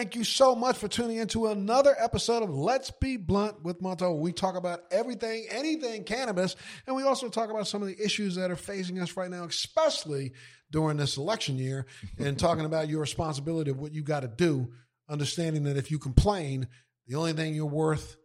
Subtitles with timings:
[0.00, 3.82] thank you so much for tuning in to another episode of Let's Be Blunt with
[3.82, 4.18] Montel.
[4.18, 6.56] We talk about everything, anything cannabis,
[6.86, 9.44] and we also talk about some of the issues that are facing us right now,
[9.44, 10.32] especially
[10.70, 11.84] during this election year,
[12.18, 14.72] and talking about your responsibility of what you got to do,
[15.06, 16.66] understanding that if you complain,
[17.06, 18.16] the only thing you're worth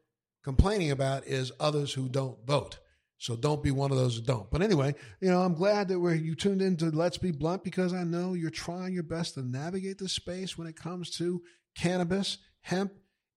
[0.46, 2.80] complaining about is others who don't vote.
[3.18, 4.50] So don't be one of those who don't.
[4.50, 7.66] But anyway, you know, I'm glad that we're you tuned in to Let's Be Blunt
[7.66, 11.42] because I know you're trying your best to navigate the space when it comes to
[11.76, 12.94] cannabis, hemp,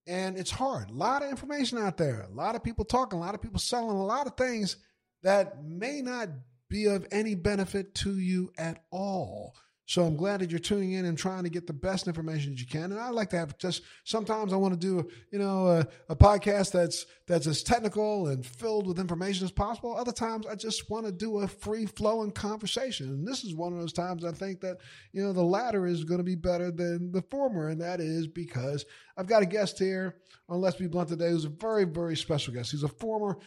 [0.06, 0.90] and it's hard.
[0.90, 3.58] A lot of information out there, a lot of people talking, a lot of people
[3.58, 4.76] selling a lot of things
[5.22, 6.28] that may not
[6.70, 9.54] be of any benefit to you at all.
[9.88, 12.60] So I'm glad that you're tuning in and trying to get the best information that
[12.60, 12.92] you can.
[12.92, 16.14] And I like to have just sometimes I want to do, you know, a, a,
[16.14, 19.96] podcast that's that's as technical and filled with information as possible.
[19.96, 23.08] Other times I just want to do a free flowing conversation.
[23.08, 24.76] And this is one of those times I think that,
[25.12, 27.70] you know, the latter is going to be better than the former.
[27.70, 28.84] And that is because
[29.16, 30.16] I've got a guest here
[30.50, 32.72] on Let's Be Blunt today who's a very, very special guest.
[32.72, 33.38] He's a former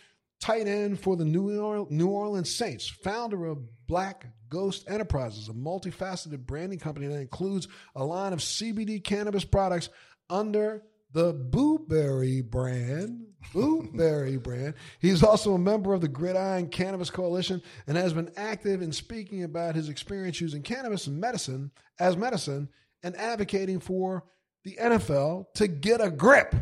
[0.42, 6.80] tight end for the New Orleans Saints, founder of Black Ghost Enterprises, a multifaceted branding
[6.80, 9.89] company that includes a line of CBD cannabis products
[10.30, 10.83] under
[11.14, 13.25] the Booberry brand.
[13.53, 14.73] Booberry brand.
[15.00, 19.44] He's also a member of the Gridiron Cannabis Coalition and has been active in speaking
[19.44, 22.70] about his experience using cannabis and medicine as medicine
[23.03, 24.23] and advocating for
[24.64, 26.55] the NFL to get a grip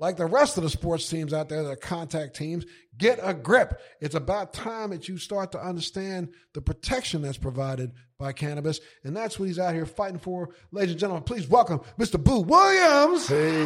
[0.00, 2.64] like the rest of the sports teams out there are contact teams,
[3.00, 3.80] get a grip.
[4.00, 8.80] It's about time that you start to understand the protection that's provided by cannabis.
[9.02, 10.50] And that's what he's out here fighting for.
[10.70, 12.22] Ladies and gentlemen, please welcome Mr.
[12.22, 13.26] Boo Williams.
[13.26, 13.64] Hey.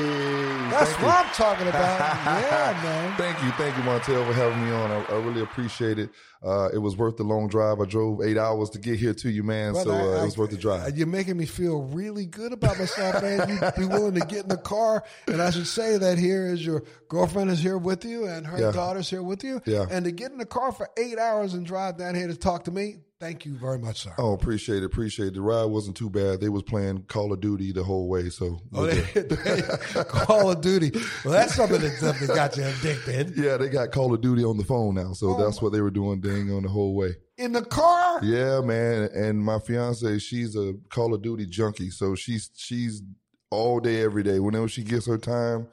[0.70, 1.08] That's what you.
[1.08, 1.98] I'm talking about.
[2.24, 3.16] yeah, man.
[3.18, 3.50] Thank you.
[3.52, 4.90] Thank you, Montel, for having me on.
[4.90, 6.10] I, I really appreciate it.
[6.42, 7.80] Uh, it was worth the long drive.
[7.80, 9.72] I drove eight hours to get here to you, man.
[9.72, 10.96] Brother, so uh, I, it was worth the drive.
[10.96, 13.48] You're making me feel really good about myself, man.
[13.48, 15.04] You'd be willing to get in the car.
[15.26, 18.60] And I should say that here is your girlfriend is here with you and her
[18.60, 18.72] yeah.
[18.72, 19.60] daughter's here with you.
[19.66, 19.86] Yeah.
[19.90, 22.64] And to get in the car for eight hours and drive down here to talk
[22.64, 24.12] to me, Thank you very much, sir.
[24.18, 24.84] Oh, appreciate it.
[24.84, 25.34] Appreciate it.
[25.34, 26.42] The ride wasn't too bad.
[26.42, 28.28] They was playing Call of Duty the whole way.
[28.28, 29.62] So oh, they, they,
[30.04, 30.90] Call of Duty.
[31.24, 33.34] Well, that's something that something got you addicted.
[33.44, 35.14] Yeah, they got Call of Duty on the phone now.
[35.14, 37.14] So oh, that's what they were doing dang on the whole way.
[37.38, 38.22] In the car?
[38.22, 39.08] Yeah, man.
[39.14, 41.90] And my fiance, she's a Call of Duty junkie.
[41.90, 43.02] So she's she's
[43.50, 44.38] all day, every day.
[44.38, 45.68] Whenever she gets her time,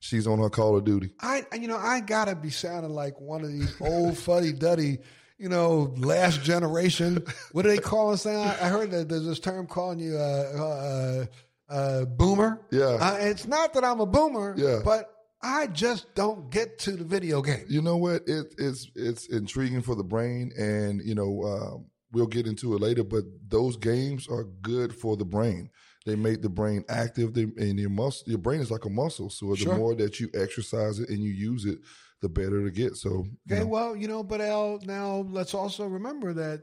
[0.00, 1.10] she's on her Call of Duty.
[1.20, 4.98] I, you know, I gotta be sounding like one of these old fuddy duddy
[5.38, 7.24] you know, last generation.
[7.52, 8.40] what do they call us now?
[8.42, 11.28] I heard that there's this term calling you a, a,
[11.68, 12.66] a boomer.
[12.70, 12.96] Yeah.
[13.00, 14.80] Uh, it's not that I'm a boomer, yeah.
[14.84, 15.10] but
[15.42, 17.64] I just don't get to the video game.
[17.68, 18.22] You know what?
[18.26, 22.80] It, it's it's intriguing for the brain, and you know um, we'll get into it
[22.80, 23.04] later.
[23.04, 25.70] But those games are good for the brain.
[26.06, 29.28] They make the brain active, they, and your muscle, your brain is like a muscle.
[29.28, 31.80] So the more that you exercise it and you use it,
[32.22, 32.94] the better to get.
[32.96, 33.66] So okay, know.
[33.66, 36.62] well, you know, but Al, now let's also remember that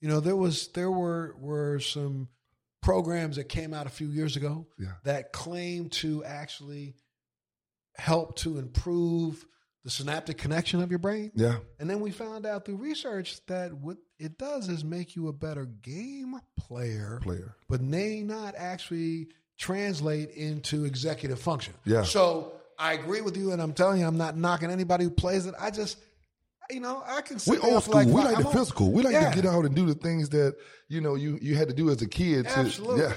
[0.00, 2.28] you know there was there were were some
[2.82, 4.92] programs that came out a few years ago yeah.
[5.04, 6.94] that claimed to actually
[7.96, 9.44] help to improve
[9.84, 11.30] the synaptic connection of your brain.
[11.34, 11.56] Yeah.
[11.78, 15.32] And then we found out through research that what it does is make you a
[15.32, 17.20] better game player.
[17.22, 17.54] Player.
[17.68, 19.28] But may not actually
[19.58, 21.74] translate into executive function.
[21.84, 22.02] Yeah.
[22.02, 25.46] So I agree with you, and I'm telling you, I'm not knocking anybody who plays
[25.46, 25.54] it.
[25.60, 25.98] I just,
[26.70, 27.38] you know, I can.
[27.46, 27.94] We old school.
[27.94, 28.90] Like, we like I'm the physical.
[28.90, 29.30] We like yeah.
[29.30, 30.56] to get out and do the things that
[30.88, 32.46] you know you you had to do as a kid.
[32.48, 33.02] To, Absolutely.
[33.02, 33.12] Yeah,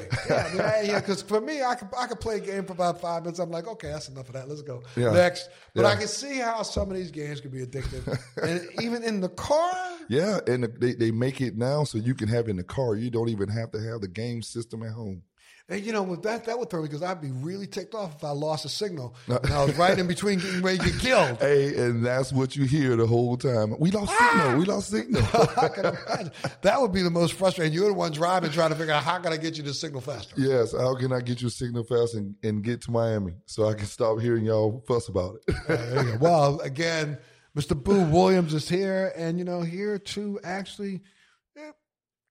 [0.56, 1.00] yeah, yeah.
[1.00, 3.40] Because for me, I could I could play a game for about five minutes.
[3.40, 4.50] I'm like, okay, that's enough of that.
[4.50, 5.12] Let's go yeah.
[5.12, 5.50] next.
[5.74, 5.88] But yeah.
[5.88, 9.30] I can see how some of these games can be addictive, and even in the
[9.30, 9.74] car.
[10.10, 12.96] Yeah, and they they make it now so you can have it in the car.
[12.96, 15.22] You don't even have to have the game system at home.
[15.70, 18.16] And you know, with that, that would throw me because I'd be really ticked off
[18.16, 21.00] if I lost a signal and I was right in between getting ready to get
[21.00, 21.38] killed.
[21.48, 23.76] Hey, and that's what you hear the whole time.
[23.80, 24.40] We lost ah!
[24.42, 24.60] signal.
[24.60, 25.24] We lost signal.
[25.58, 26.32] I can imagine.
[26.62, 27.74] That would be the most frustrating.
[27.74, 30.02] You're the one driving, trying to figure out how can I get you the signal
[30.02, 30.36] faster.
[30.38, 33.68] Yes, how can I get you a signal fast and, and get to Miami so
[33.68, 36.20] I can stop hearing y'all fuss about it.
[36.22, 37.18] well, again,
[37.56, 37.82] Mr.
[37.82, 41.02] Boo Williams is here, and you know, here to actually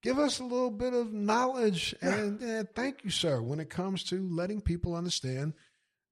[0.06, 4.04] give us a little bit of knowledge and, and thank you, sir, when it comes
[4.04, 5.52] to letting people understand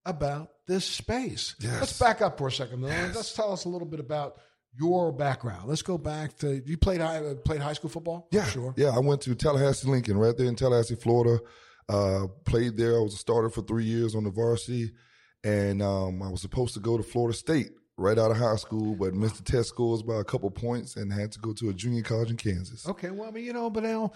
[0.05, 1.55] about this space.
[1.61, 1.79] Yes.
[1.79, 2.83] Let's back up for a second.
[2.83, 3.15] Yes.
[3.15, 4.39] Let's tell us a little bit about
[4.77, 5.69] your background.
[5.69, 8.27] Let's go back to you played high uh, played high school football.
[8.33, 8.75] Yeah, sure.
[8.77, 11.39] Yeah, I went to Tallahassee Lincoln right there in Tallahassee, Florida.
[11.89, 12.99] Uh, played there.
[12.99, 14.91] I was a starter for three years on the varsity,
[15.45, 18.95] and um, I was supposed to go to Florida State right out of high school,
[18.95, 21.73] but missed the test scores by a couple points and had to go to a
[21.73, 22.89] junior college in Kansas.
[22.89, 24.13] Okay, well, I mean, you know, but now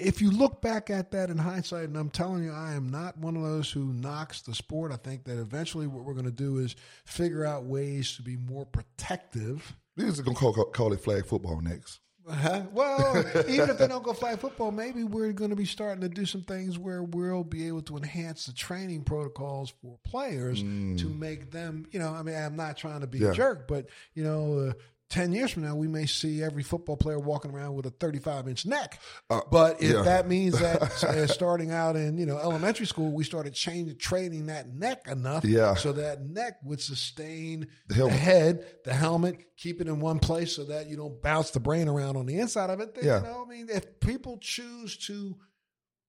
[0.00, 3.18] if you look back at that in hindsight, and I'm telling you, I am not
[3.18, 4.92] one of those who knocks the sport.
[4.92, 6.74] I think that eventually what we're going to do is
[7.04, 9.76] figure out ways to be more protective.
[9.96, 12.00] These are going to call, call it flag football next.
[12.28, 12.62] Uh-huh.
[12.72, 16.08] Well, even if they don't go flag football, maybe we're going to be starting to
[16.08, 20.98] do some things where we'll be able to enhance the training protocols for players mm.
[20.98, 23.30] to make them, you know, I mean, I'm not trying to be yeah.
[23.30, 24.72] a jerk, but, you know, uh,
[25.10, 28.46] 10 years from now, we may see every football player walking around with a 35
[28.48, 29.00] inch neck.
[29.28, 30.02] Uh, but if yeah.
[30.02, 34.46] that means that uh, starting out in, you know, elementary school, we started changing, training
[34.46, 35.74] that neck enough yeah.
[35.74, 40.54] so that neck would sustain the, the, head, the helmet, keep it in one place
[40.54, 42.94] so that you don't bounce the brain around on the inside of it.
[42.94, 43.18] Then, yeah.
[43.18, 45.36] You know, I mean, if people choose to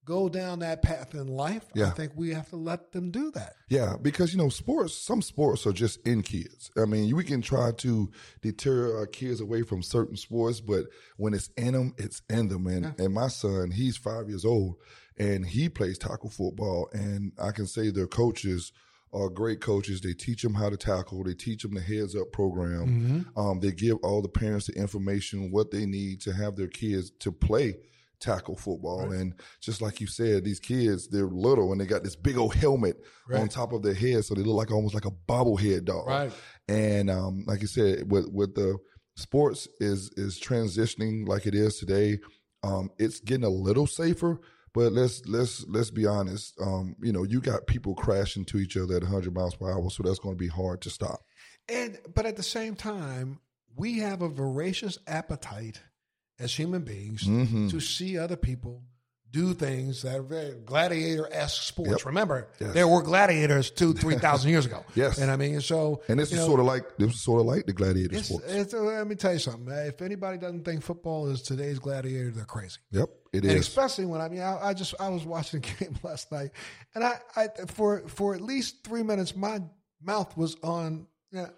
[0.06, 1.88] go down that path in life, yeah.
[1.88, 3.53] I think we have to let them do that.
[3.69, 4.94] Yeah, because you know, sports.
[4.94, 6.71] Some sports are just in kids.
[6.77, 8.12] I mean, we can try to
[8.42, 10.86] deter our kids away from certain sports, but
[11.18, 12.68] when it's in them, it's in them.
[12.68, 13.06] And yeah.
[13.06, 14.75] and my son, he's five years old,
[15.18, 18.71] and he plays tackle football, and I can say their coaches
[19.13, 20.01] are great coaches.
[20.01, 21.24] They teach them how to tackle.
[21.24, 23.25] They teach them the heads up program.
[23.36, 23.39] Mm-hmm.
[23.39, 27.12] Um, they give all the parents the information what they need to have their kids
[27.19, 27.75] to play
[28.21, 29.07] tackle football.
[29.07, 29.19] Right.
[29.19, 32.56] And just like you said, these kids, they're little and they got this big old
[32.56, 32.97] helmet
[33.27, 33.41] right.
[33.41, 34.23] on top of their head.
[34.23, 36.07] So they look like almost like a bobblehead dog.
[36.07, 36.31] Right.
[36.68, 38.77] And um, like you said, with, with the
[39.15, 42.19] sports is, is transitioning like it is today.
[42.63, 44.39] Um, it's getting a little safer,
[44.73, 46.53] but let's let's let's be honest.
[46.62, 49.89] Um, you know, you got people crashing to each other at 100 miles per hour,
[49.89, 51.21] so that's going to be hard to stop.
[51.68, 53.39] And but at the same time,
[53.75, 55.81] we have a voracious appetite
[56.41, 57.67] as human beings mm-hmm.
[57.69, 58.83] to see other people
[59.31, 61.91] do things that are very gladiator esque sports.
[61.91, 62.05] Yep.
[62.05, 62.73] Remember, yes.
[62.73, 64.83] there were gladiators two, three thousand years ago.
[64.95, 67.39] yes, and I mean, so and this is know, sort of like this is sort
[67.39, 68.45] of like the gladiator it's, sports.
[68.51, 69.73] It's, uh, let me tell you something.
[69.73, 72.79] If anybody doesn't think football is today's gladiator, they're crazy.
[72.91, 73.67] Yep, it and is.
[73.67, 76.51] Especially when I mean, I, I, just I was watching the game last night,
[76.94, 79.61] and I, I for for at least three minutes, my
[80.01, 81.07] mouth was on.
[81.31, 81.49] You know,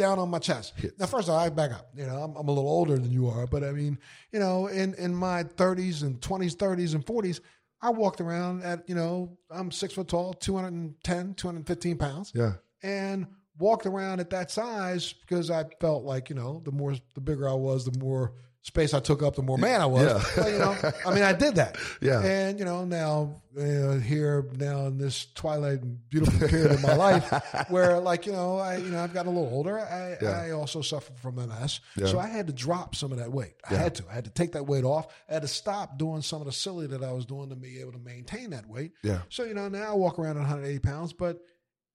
[0.00, 0.72] down on my chest.
[0.76, 0.98] Hits.
[0.98, 1.90] Now, first of all, I back up.
[1.94, 3.98] You know, I'm, I'm, a little older than you are, but I mean,
[4.32, 7.40] you know, in, in my 30s and 20s, 30s, and 40s,
[7.82, 12.32] I walked around at, you know, I'm six foot tall, 210, 215 pounds.
[12.34, 12.54] Yeah.
[12.82, 13.26] And
[13.58, 17.48] walked around at that size because I felt like, you know, the more, the bigger
[17.48, 20.02] I was, the more space I took up, the more man I was.
[20.04, 20.42] Yeah.
[20.42, 20.76] But, you know,
[21.06, 21.76] I mean, I did that.
[22.00, 22.22] Yeah.
[22.22, 26.94] And, you know, now uh, here, now in this twilight and beautiful period of my
[26.94, 27.30] life
[27.68, 29.78] where like, you know, I, you know, I've gotten a little older.
[29.78, 30.30] I, yeah.
[30.30, 31.80] I also suffer from MS.
[31.96, 32.06] Yeah.
[32.06, 33.54] So I had to drop some of that weight.
[33.68, 35.08] I had to, I had to take that weight off.
[35.28, 37.80] I had to stop doing some of the silly that I was doing to be
[37.80, 38.92] able to maintain that weight.
[39.02, 39.20] Yeah.
[39.28, 41.38] So, you know, now I walk around at 180 pounds, but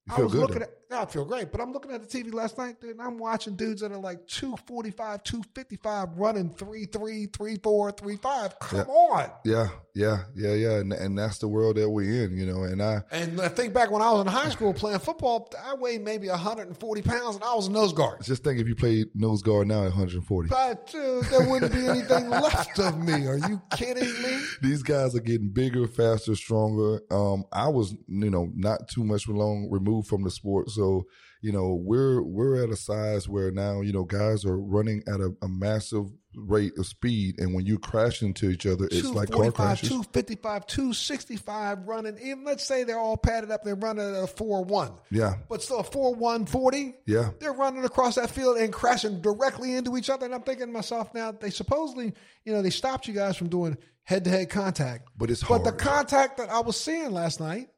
[0.10, 0.66] I was looking though.
[0.66, 3.02] at now I feel great, but I'm looking at the TV last night, dude, and
[3.02, 8.60] I'm watching dudes that are like 245, 255 running 3 3, 3 4, 3 5.
[8.60, 8.86] Come yeah.
[8.86, 9.31] on.
[9.44, 10.78] Yeah, yeah, yeah, yeah.
[10.78, 12.63] And, and that's the world that we're in, you know.
[12.63, 15.74] And I And I think back when I was in high school playing football, I
[15.74, 18.24] weighed maybe 140 pounds and I was a nose guard.
[18.24, 20.50] Just think if you played nose guard now at 140.
[20.50, 23.25] But dude, there wouldn't be anything left of me.
[23.25, 24.40] Are you kidding me?
[24.62, 27.01] These guys are getting bigger, faster, stronger.
[27.10, 30.69] Um, I was, you know, not too much long removed from the sport.
[30.69, 31.06] So,
[31.42, 35.20] you know, we're we're at a size where now, you know, guys are running at
[35.20, 39.29] a, a massive rate of speed, and when you crash into each other, it's like
[39.29, 39.89] car crashes.
[39.89, 42.17] 255, 265 running.
[42.20, 44.91] Even let's say they're all padded up, they're running at a 4 1.
[45.12, 45.36] Yeah.
[45.50, 46.96] But still a 4 1 40.
[47.05, 47.31] Yeah.
[47.39, 50.25] They're running across that field and crashing directly into each other.
[50.25, 53.50] And I'm thinking to myself now, they supposedly, you know, they stopped you guys from
[53.50, 55.10] doing head to head contact.
[55.17, 55.63] But it's hard.
[55.63, 57.70] But the contact that I was seeing last night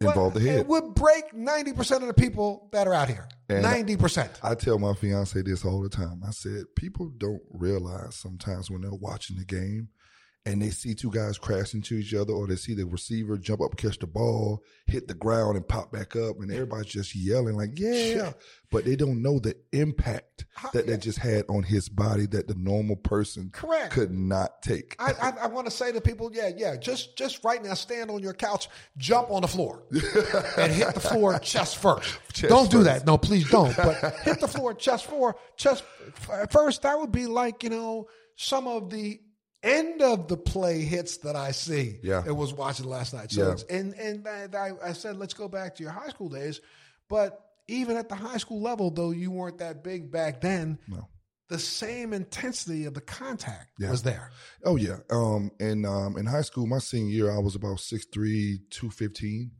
[0.00, 0.60] involve the head.
[0.60, 3.28] It would break 90% of the people that are out here.
[3.48, 4.28] And 90%.
[4.42, 6.22] I tell my fiance this all the time.
[6.26, 9.88] I said, people don't realize sometimes when they're watching the game
[10.46, 13.62] and they see two guys crash into each other or they see the receiver jump
[13.62, 17.56] up, catch the ball, hit the ground and pop back up and everybody's just yelling
[17.56, 18.32] like, yeah,
[18.70, 22.54] but they don't know the impact that that just had on his body that the
[22.56, 23.92] normal person Correct.
[23.92, 24.96] could not take.
[24.98, 28.10] I, I, I want to say to people, yeah, yeah, just just right now, stand
[28.10, 29.84] on your couch, jump on the floor,
[30.58, 32.18] and hit the floor chest first.
[32.34, 33.06] Chest don't do that.
[33.06, 33.74] No, please don't.
[33.84, 35.84] But hit the floor chest for chest
[36.50, 36.82] first.
[36.82, 39.20] That would be like you know some of the
[39.64, 41.98] end of the play hits that I see.
[42.02, 43.32] Yeah, it was watching last night.
[43.32, 43.76] So yeah.
[43.76, 46.60] and and I, I said, let's go back to your high school days,
[47.08, 50.78] but even at the high school level, though you weren't that big back then.
[50.88, 51.08] No.
[51.48, 53.90] The same intensity of the contact yeah.
[53.90, 54.30] was there.
[54.64, 54.96] Oh yeah.
[55.10, 59.50] Um, and um, in high school, my senior year, I was about 6'3", 215.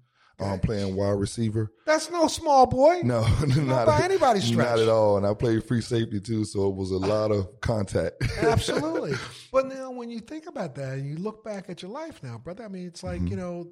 [0.41, 1.73] Um, playing wide receiver.
[1.87, 3.00] That's no small boy.
[3.05, 4.67] No, not, not by anybody's stretch.
[4.69, 5.17] Not at all.
[5.17, 8.23] And I played free safety too, so it was a lot of contact.
[8.43, 9.14] Absolutely.
[9.53, 12.38] But now, when you think about that, and you look back at your life now,
[12.38, 12.64] brother.
[12.64, 13.31] I mean, it's like Mhm.
[13.31, 13.69] you know,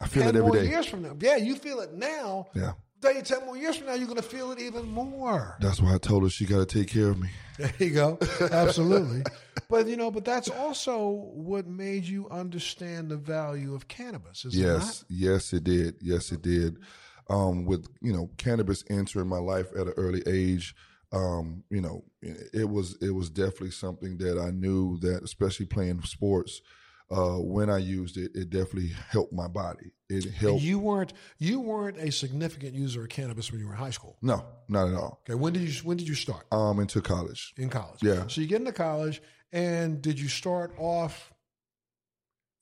[0.00, 0.68] I feel it every day.
[0.68, 1.16] years from now.
[1.20, 2.46] Yeah, you feel it now.
[2.54, 2.72] Yeah,
[3.04, 5.58] Tell you ten more years from now, you're going to feel it even more.
[5.60, 7.28] that's why I told her she got to take care of me.
[7.58, 8.18] There you go.
[8.40, 9.24] Absolutely.
[9.68, 14.56] but you know, but that's also what made you understand the value of cannabis, is
[14.56, 14.78] it not?
[14.78, 15.96] Yes, yes, it did.
[16.00, 16.78] Yes, it did.
[17.28, 20.74] Um, with you know cannabis entering my life at an early age,
[21.12, 26.00] um, you know it was it was definitely something that I knew that, especially playing
[26.04, 26.62] sports,
[27.10, 29.92] uh, when I used it, it definitely helped my body.
[30.08, 30.62] It And helped.
[30.62, 34.16] you weren't you weren't a significant user of cannabis when you were in high school.
[34.22, 35.20] no, not at all.
[35.28, 37.52] Okay, when did you when did you start Um, into college.
[37.56, 38.02] in college?
[38.02, 38.26] Yeah.
[38.28, 39.20] So you get into college,
[39.52, 41.32] and did you start off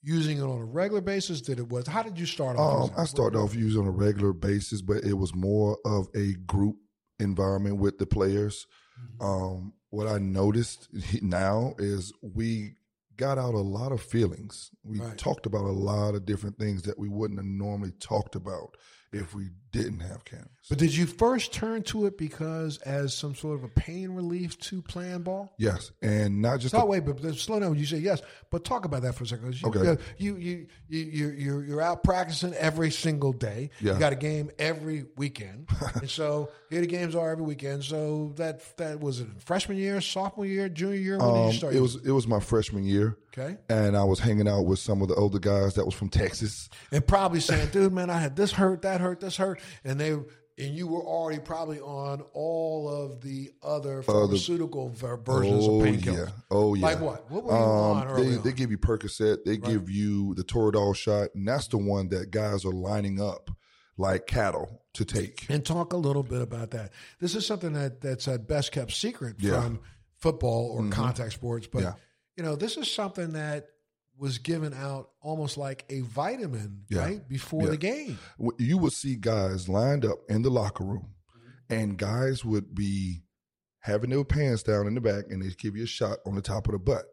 [0.01, 1.41] using it on a regular basis?
[1.41, 2.91] Did it was how did you start off?
[2.91, 2.95] Um.
[2.97, 6.77] I started off using on a regular basis, but it was more of a group
[7.19, 8.67] environment with the players.
[9.19, 9.25] Mhm.
[9.25, 10.89] Um, what I noticed
[11.21, 12.75] now is we
[13.17, 14.71] got out a lot of feelings.
[14.83, 15.17] We Right.
[15.17, 18.77] talked about a lot of different things that we wouldn't have normally talked about
[19.13, 20.49] if we didn't have cannabis.
[20.69, 24.57] But did you first turn to it because as some sort of a pain relief
[24.59, 25.53] to playing ball?
[25.57, 28.21] yes, and not just the- wait, but, slow down when you say yes.
[28.49, 29.59] But talk about that for a second.
[29.59, 30.01] You, Okay.
[30.17, 33.71] you, you, you, you, you're, you're out practicing every single day.
[33.81, 33.93] Yeah.
[33.93, 35.67] You got a game every weekend.
[35.95, 37.83] and so here the games are every weekend.
[37.83, 41.17] So that that was it freshman year, sophomore year, junior year?
[41.17, 41.75] When did um, you start?
[41.75, 43.57] it was it was my freshman year, okay.
[43.69, 46.69] and I was hanging out with some of the older guys that was from Texas.
[46.91, 49.59] And probably saying, dude, man, I had this hurt, that hurt, this hurt.
[49.83, 50.11] And they
[50.55, 55.85] and you were already probably on all of the other pharmaceutical ver- versions oh of
[55.87, 56.27] painkillers.
[56.27, 56.85] yeah, oh yeah.
[56.85, 57.31] Like what?
[57.31, 58.43] What were you on Um, early they, on?
[58.43, 62.29] they give you Percocet, they give you the Toradol shot, and that's the one that
[62.31, 63.49] guys are lining up
[63.97, 65.47] like cattle to take.
[65.49, 66.91] and talk a little bit about that.
[67.19, 69.59] This is something that that's a best kept secret Yeah.
[69.61, 69.79] from
[70.19, 71.93] football or contact sports, but Yeah.
[72.37, 73.69] you know, this is something that
[74.17, 76.99] was given out almost like a vitamin, Yeah.
[77.01, 77.69] right before Yeah.
[77.71, 78.19] the game.
[78.59, 81.07] You would see guys lined up in the locker room,
[81.69, 83.23] and guys would be
[83.79, 86.41] having their pants down in the back, and they'd give you a shot on the
[86.41, 87.05] top of the butt.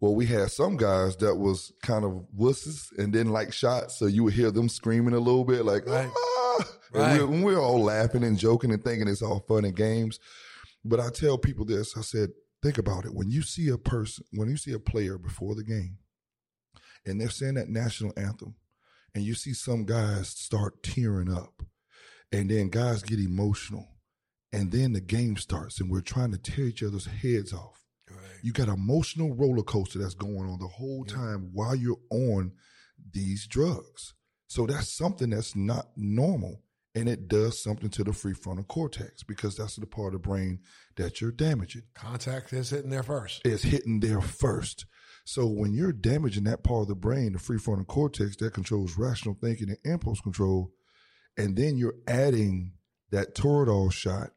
[0.00, 4.06] Well, we had some guys that was kind of wusses and didn't like shots, so
[4.06, 6.10] you would hear them screaming a little bit, like Right.
[6.14, 7.20] "Ah!" Right.
[7.20, 10.20] we're, we're all laughing and joking and thinking it's all fun and games.
[10.84, 12.30] But I tell people this: I said,
[12.62, 13.14] think about it.
[13.14, 15.96] When you see a person, when you see a player before the game,
[17.06, 18.54] and they're saying that national anthem,
[19.14, 21.62] and you see some guys start tearing up,
[22.32, 23.88] and then guys get emotional,
[24.52, 27.80] and then the game starts, and we're trying to tear each other's heads off.
[28.42, 31.14] You got an emotional roller coaster that's going on the whole Yeah.
[31.14, 32.52] time while you're on
[33.12, 34.12] these drugs.
[34.48, 36.62] So that's something that's not normal.
[36.94, 40.60] And it does something to the prefrontal cortex because that's the part of the brain
[40.96, 41.82] that you're damaging.
[41.94, 43.40] Contact is hitting there first.
[43.44, 44.84] It's hitting there first.
[45.24, 49.36] So when you're damaging that part of the brain, the prefrontal cortex that controls rational
[49.40, 50.70] thinking and impulse control,
[51.36, 52.72] and then you're adding
[53.10, 54.30] that Toradol shot,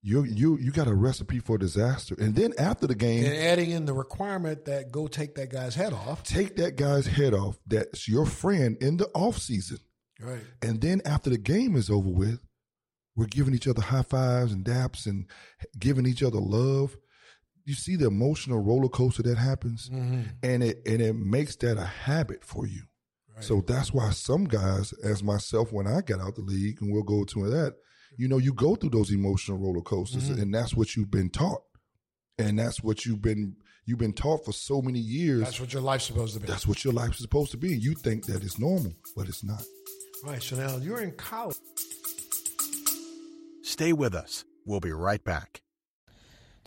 [0.00, 2.14] you you you got a recipe for disaster.
[2.18, 5.74] And then after the game, And adding in the requirement that go take that guy's
[5.74, 6.22] head off.
[6.22, 7.58] take that guy's head off.
[7.66, 9.78] That's your friend in the off season.
[10.20, 10.40] Right.
[10.62, 12.40] And then after the game is over with,
[13.14, 15.26] we're giving each other high fives and daps and
[15.78, 16.96] giving each other love.
[17.68, 20.22] You see the emotional roller coaster that happens, Mm-hmm.
[20.42, 22.82] and it and it makes that a habit for you.
[23.34, 23.44] Right.
[23.44, 27.02] So that's why some guys, as myself, when I got out the league, and we'll
[27.02, 27.74] go to that,
[28.16, 30.40] you know, you go through those emotional roller coasters, Mhm.
[30.42, 31.62] and that's what you've been taught,
[32.38, 35.40] and that's what you've been you've been taught for so many years.
[35.42, 36.46] That's what your life's supposed to be.
[36.46, 37.76] That's what your life's supposed to be.
[37.76, 39.62] You think that it's normal, but it's not.
[40.24, 40.42] right.
[40.42, 41.56] So now you're in college.
[43.62, 44.44] Stay with us.
[44.64, 45.62] We'll be right back.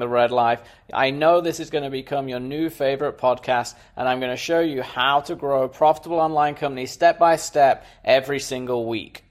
[0.00, 0.60] the Red Life.
[0.92, 4.36] I know this is going to become your new favorite podcast, and I'm going to
[4.36, 9.24] show you how to grow a profitable online company step by step every single week.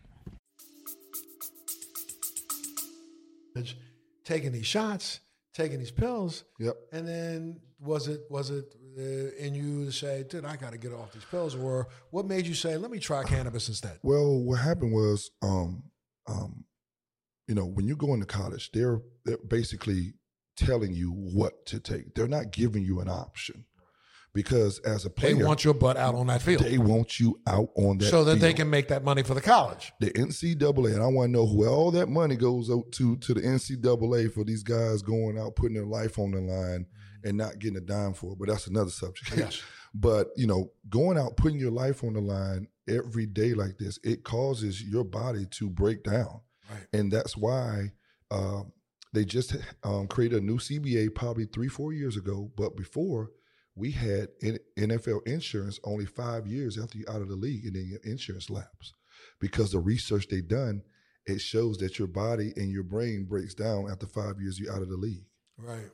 [4.30, 5.20] taking these shots,
[5.54, 6.44] taking these pills.
[6.60, 6.76] Yep.
[6.94, 10.78] And then was it was it uh, in you to say, dude, I got to
[10.78, 13.98] get off these pills, or what made you say, let me try cannabis instead?
[14.04, 15.84] Well, what happened was, um,
[16.28, 16.66] um,
[17.48, 20.14] you know, when you go into college, they're they're basically
[20.60, 22.14] telling you what to take.
[22.16, 23.66] They're not giving you an option
[24.34, 27.40] because as a player, They want your butt out on that field they want you
[27.48, 29.92] out on that so that they can make that money for the college.
[30.00, 33.34] the NCAA, and I want to know where all that money goes out to to
[33.34, 36.86] the NCAA for these guys going out putting their life on the line
[37.24, 38.40] and not getting a dime for it.
[38.40, 39.32] But that's another subject.
[39.38, 39.62] Yes.
[39.94, 43.98] but you know, going out putting your life on the line every day like this,
[44.04, 46.86] it causes your body to break down, Right.
[46.94, 47.94] and that's why.
[48.32, 48.74] Um,
[49.14, 52.52] they just um, created a new CBA probably three, four years ago.
[52.56, 53.32] But before,
[53.76, 54.30] we had
[54.78, 58.50] NFL insurance only five years after you're out of the league, and then your insurance
[58.50, 58.94] lapse
[59.40, 60.82] because the research they done
[61.26, 64.82] it shows that your body and your brain breaks down after five years you're out
[64.82, 65.26] of the league.
[65.58, 65.90] Right.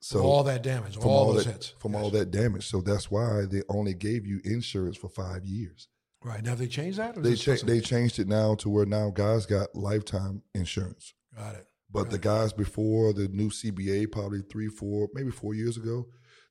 [0.00, 1.74] So all that damage, from all, all those that hits.
[1.78, 2.02] from Yes.
[2.02, 2.66] all that damage.
[2.68, 5.88] So that's why they only gave you insurance for five years.
[6.22, 6.42] Right.
[6.42, 7.16] Now, have they changed that?
[7.16, 11.14] or They it cha- they changed it now to where now guys got lifetime insurance.
[11.36, 11.66] Got it.
[11.90, 16.06] But the guys before the new CBA, probably three, four, maybe four years ago,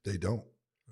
[0.06, 0.44] they don't.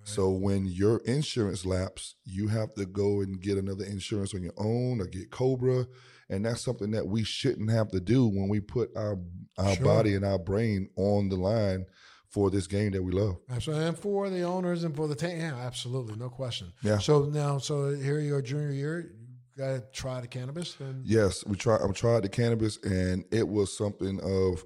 [0.04, 4.56] So when your insurance lapse, you have to go and get another insurance on your
[4.58, 5.86] own or get Cobra,
[6.28, 9.20] and that's something that we shouldn't have to do when we put our
[9.60, 9.86] our Sure.
[9.86, 11.86] body and our brain on the line
[12.30, 13.36] for this game that we love.
[13.50, 13.86] Absolutely.
[13.86, 16.72] And for the owners and for the team, yeah, absolutely, no question.
[16.82, 16.98] Yeah.
[16.98, 19.12] So now, so here you're junior year,
[19.56, 20.74] you got to try the cannabis.
[20.76, 21.82] Then Yes, we tried.
[21.82, 24.64] I tried the cannabis, and it was something of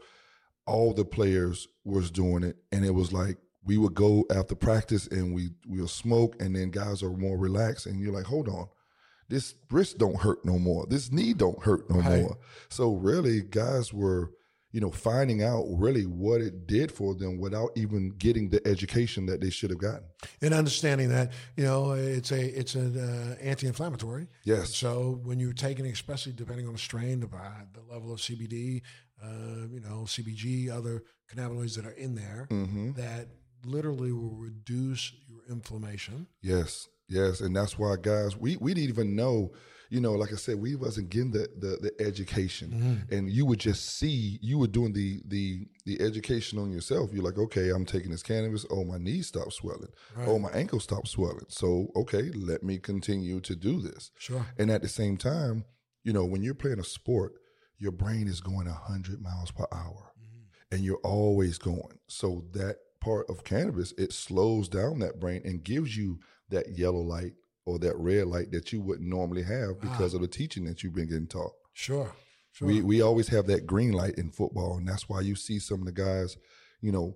[0.68, 5.08] all the players was doing it, and it was like we would go after practice
[5.08, 8.68] and we we'll smoke, and then guys are more relaxed, and you're like, hold on,
[9.30, 12.22] this wrist don't hurt no more, this knee don't hurt no Right.
[12.22, 12.38] more.
[12.70, 14.32] So really, guys were.
[14.76, 19.26] You know, finding out really what it did for them without even getting the education
[19.28, 20.04] that they should have gotten.
[20.42, 24.28] and understanding that you know it's a it's an uh, anti-inflammatory.
[24.44, 24.76] Yes.
[24.76, 28.82] So when you're taking, it, especially depending on the strain, the, the level of CBD,
[29.24, 31.04] uh, you know, CBG, other
[31.34, 33.30] cannabinoids that are in there, hmm that
[33.64, 36.28] literally will reduce your inflammation.
[36.42, 39.52] Yes, yes, and that's why guys, we we didn't even know.
[39.92, 43.16] You know, like I said, we wasn't getting the the, the education, mm-hmm.
[43.16, 47.12] and you would just see you were doing the the the education on yourself.
[47.14, 48.66] You're like, okay, I'm taking this cannabis.
[48.72, 49.94] Oh, my knee stopped swelling.
[50.26, 51.46] Oh, my ankle stopped swelling.
[51.50, 54.10] So, okay, let me continue to do this.
[54.18, 54.46] Sure.
[54.58, 55.66] And at the same time,
[56.04, 57.34] you know, when you're playing a sport,
[57.78, 60.76] your brain is going 100 miles per hour mm-hmm.
[60.76, 62.00] and you're always going.
[62.08, 67.02] So that part of cannabis, it slows down that brain and gives you that yellow
[67.02, 67.34] light
[67.66, 70.94] or that red light that you wouldn't normally have because of the teaching that you've
[70.94, 71.54] been getting taught.
[71.74, 72.14] Sure.
[72.52, 72.68] Sure.
[72.68, 75.80] We we always have that green light in football, and that's why you see some
[75.82, 76.38] of the guys,
[76.80, 77.16] you know,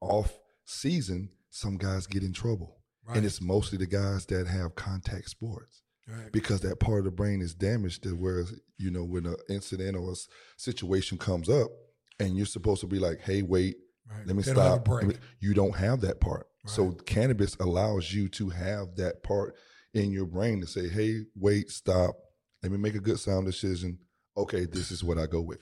[0.00, 2.76] off season, some guys get in trouble.
[3.06, 3.18] Right.
[3.18, 6.30] And it's mostly the guys that have contact sports right.
[6.32, 8.44] because that part of the brain is damaged to where
[8.78, 10.16] you know when an incident or a
[10.56, 11.70] situation comes up
[12.20, 13.76] and you're supposed to be like hey wait
[14.10, 14.26] Right.
[14.26, 14.84] let me They don't stop
[15.40, 19.54] you don't have that part so cannabis allows you to have that part
[19.94, 22.14] in your brain to say hey wait stop
[22.62, 23.98] let me make a good sound decision
[24.36, 25.60] okay this is what i go with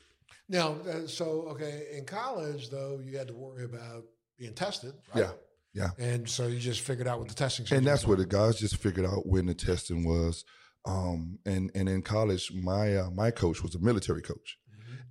[0.49, 4.05] Now, uh, so okay, in college though, you had to worry about
[4.38, 5.25] being tested, right?
[5.25, 5.33] yeah
[5.75, 7.66] yeah And so you just figured out what the testing.
[7.77, 10.45] and that's what the guys just figured out when the testing was.
[10.87, 14.57] Um, and and in college, my uh, my coach was a military coach,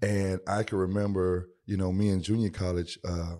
[0.01, 2.97] and I can remember, you know, me in junior college.
[3.03, 3.35] Uh,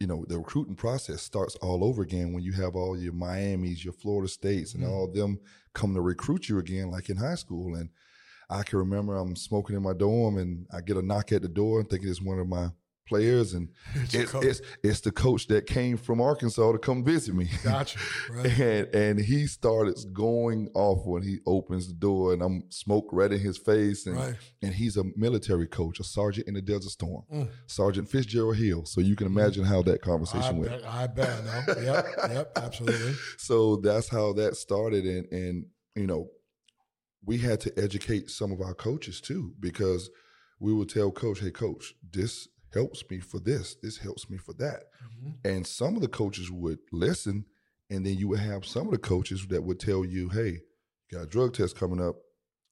[0.00, 3.84] you know, the recruiting process starts all over again when you have all your Miami's,
[3.84, 4.90] your Florida States, and hmm.
[4.90, 5.40] all of them
[5.74, 7.74] come to recruit you again, like in high school.
[7.74, 7.90] And
[8.48, 11.48] I can remember I'm smoking in my dorm, and I get a knock at the
[11.48, 12.68] door, thinking it's one of my
[13.08, 13.68] players, and
[14.12, 17.48] It's it's, it's the coach that came from Arkansas to come visit me.
[17.64, 17.98] Gotcha.
[18.30, 18.46] Right.
[18.60, 23.32] And and he started going off when he opens the door, and I'm smoke right
[23.32, 24.34] in his face, and Right.
[24.62, 27.48] and he's a military coach, a sergeant in the Desert Storm, Mm.
[27.66, 28.84] Sergeant Fitzgerald Hill.
[28.84, 30.70] So you can imagine how that I conversation went.
[30.70, 31.44] bet, I bet.
[31.44, 31.82] No.
[31.82, 32.06] Yep.
[32.30, 32.52] Yep.
[32.56, 33.14] Absolutely.
[33.38, 35.66] So that's how that started, and and
[35.96, 36.28] you know,
[37.24, 40.10] we had to educate some of our coaches too, because
[40.60, 43.76] we would tell coach, "Hey, coach, this helps me for this.
[43.82, 45.48] This helps me for that." Mm-hmm.
[45.48, 47.44] And some of the coaches would listen,
[47.90, 50.60] and then you would have some of the coaches that would tell you, "Hey,
[51.10, 52.16] you got a drug test coming up,"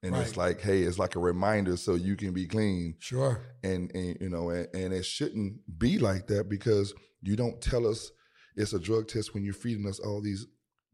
[0.02, 3.40] and it's like, "Hey, it's like a reminder so you can be clean." Sure.
[3.62, 7.86] And and you know, and, and it shouldn't be like that because you don't tell
[7.86, 8.10] us
[8.56, 10.46] it's a drug test when you're feeding us all these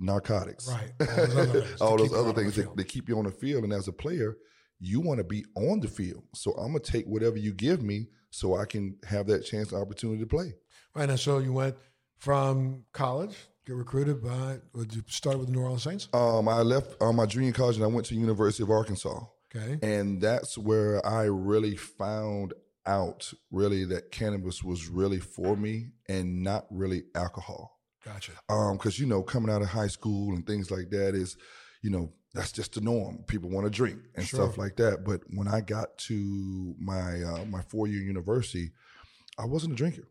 [0.03, 0.93] narcotics, Right.
[1.01, 3.65] All those other all those other things that, that keep you on the field.
[3.65, 4.37] And as a player,
[4.81, 6.25] you want to be on the field.
[6.35, 9.81] So I'm gonna take whatever you give me so I can have that chance and
[9.81, 10.55] opportunity to play.
[10.95, 11.77] Right And so you went
[12.17, 16.09] from college, get recruited by, or did you start with the New Orleans Saints?
[16.13, 19.21] Um, I left um, my junior college and I went to University of Arkansas.
[19.55, 19.79] Okay.
[19.83, 22.55] And that's where I really found
[22.87, 27.79] out really that cannabis was really for me and not really alcohol.
[28.03, 28.33] Gotcha.
[28.49, 31.37] Um, because you know, coming out of high school and things like that is,
[31.83, 33.25] you know, that's just the norm.
[33.27, 34.45] People want to drink and Sure.
[34.47, 35.05] stuff like that.
[35.05, 38.71] But when I got to my uh, my four year university,
[39.39, 40.09] I wasn't a drinker.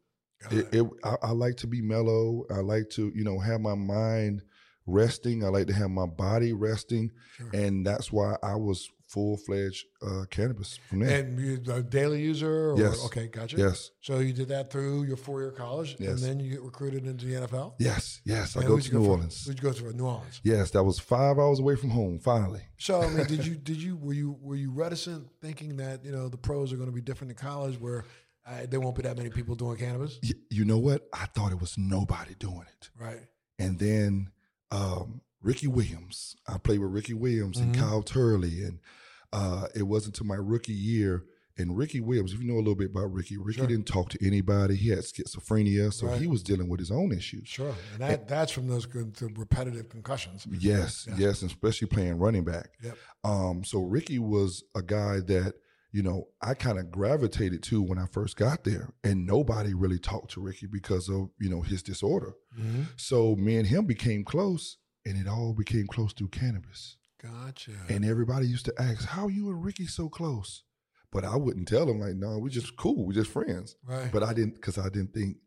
[0.49, 2.45] It, it, I, I like to be mellow.
[2.49, 4.41] I like to, you know, have my mind
[4.87, 5.43] resting.
[5.43, 7.49] I like to have my body resting, Sure.
[7.53, 11.19] and that's why I was full fledged uh, cannabis from there.
[11.19, 12.71] And you a daily user?
[12.71, 13.03] Or, Yes.
[13.07, 13.57] Okay, gotcha.
[13.57, 17.05] yes, So you did that through your four year college, and then you get recruited
[17.05, 17.73] into the NFL.
[17.77, 18.55] yes, yes.
[18.55, 19.11] I go to New for?
[19.11, 19.45] Orleans.
[19.45, 19.93] Who'd you go to?
[19.93, 20.39] New Orleans.
[20.43, 22.19] Yes, that was five hours away from home.
[22.19, 26.05] Finally, So I mean, did you did you were you were you reticent thinking that
[26.05, 28.05] you know the pros are going to be different in college where
[28.47, 30.19] uh, there won't be that many people doing cannabis?
[30.23, 31.07] Y- you know what?
[31.13, 33.19] I thought it was nobody doing it, Right.
[33.59, 34.29] and then
[34.71, 36.35] um, Ricky Williams.
[36.47, 37.79] I played with Ricky Williams and Mhm.
[37.79, 38.79] Kyle Turley, and
[39.33, 41.23] uh, it wasn't until my rookie year.
[41.57, 43.67] And Ricky Williams, if you know a little bit about Ricky, Ricky Sure.
[43.67, 44.75] didn't talk to anybody.
[44.75, 46.19] He had schizophrenia, so Right.
[46.21, 47.47] he was dealing with his own issues.
[47.49, 47.75] Sure.
[47.93, 50.47] And that that's from those good, repetitive concussions.
[50.49, 51.15] Yes, Yeah.
[51.17, 52.71] yes, and especially playing running back.
[52.81, 52.97] Yep.
[53.23, 55.55] Um, so Ricky was a guy that
[55.91, 59.99] you know I kind of gravitated to when I first got there, and nobody really
[59.99, 62.33] talked to Ricky because of you know his disorder.
[62.57, 62.83] Mm-hmm.
[62.95, 66.95] So me and him became close, and it all became close through cannabis.
[67.21, 67.71] Gotcha.
[67.89, 70.63] And everybody used to ask, "How you and Ricky so close?"
[71.11, 74.11] But I wouldn't tell them like, "No, we just cool, we just friends." right.
[74.11, 75.37] But I didn't because I didn't think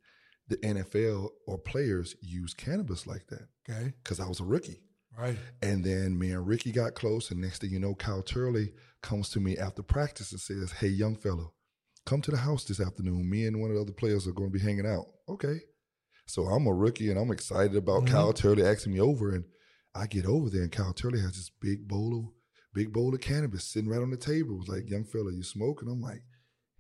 [0.49, 3.95] the NFL or players use cannabis like that okay.
[4.03, 4.83] because I was a rookie.
[5.19, 5.39] Right.
[5.63, 9.31] And then me and Ricky got close, and next thing you know, Kyle Turley comes
[9.31, 11.55] to me after practice and says, "Hey, young fellow,
[12.05, 13.29] come to the house this afternoon.
[13.31, 15.61] Me and one of the other players are going to be hanging out." Okay.
[16.27, 18.09] So I'm a rookie, and I'm excited about Mhm.
[18.09, 19.45] Kyle Turley asking me over, and
[19.95, 22.25] I get over there, and Kyle Turley has this big bowl of
[22.75, 24.59] big bowl of cannabis sitting right on the table.
[24.61, 26.23] It's like, "Young fella, you smoking?" I'm like,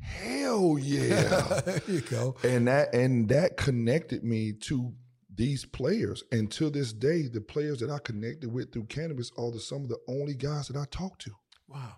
[0.00, 2.36] "Hell yeah!" there you go.
[2.42, 4.92] and that and that connected me to
[5.36, 9.50] these players and to this day the players that i connected with through cannabis are
[9.50, 11.32] the, some of the only guys that i talk to
[11.66, 11.96] Wow.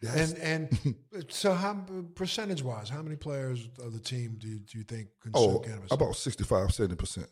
[0.00, 4.58] That's, And and so how percentage wise, how many players of the team do you,
[4.60, 5.90] do you think consume oh cannabis?
[5.92, 7.26] about 65 70%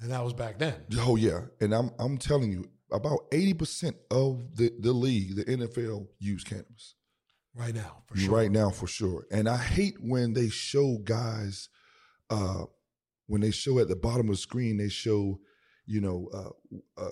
[0.00, 0.74] and that was back then.
[0.98, 1.40] oh yeah.
[1.60, 6.94] And i'm i'm telling you about 80% of the, the league the nfl use cannabis.
[7.54, 8.34] Right now, for sure.
[8.34, 9.26] right now for sure.
[9.30, 11.68] And i hate when they show guys
[12.30, 12.64] uh
[13.26, 15.40] when they show at the bottom of the screen they show
[15.86, 17.10] you know uh, uh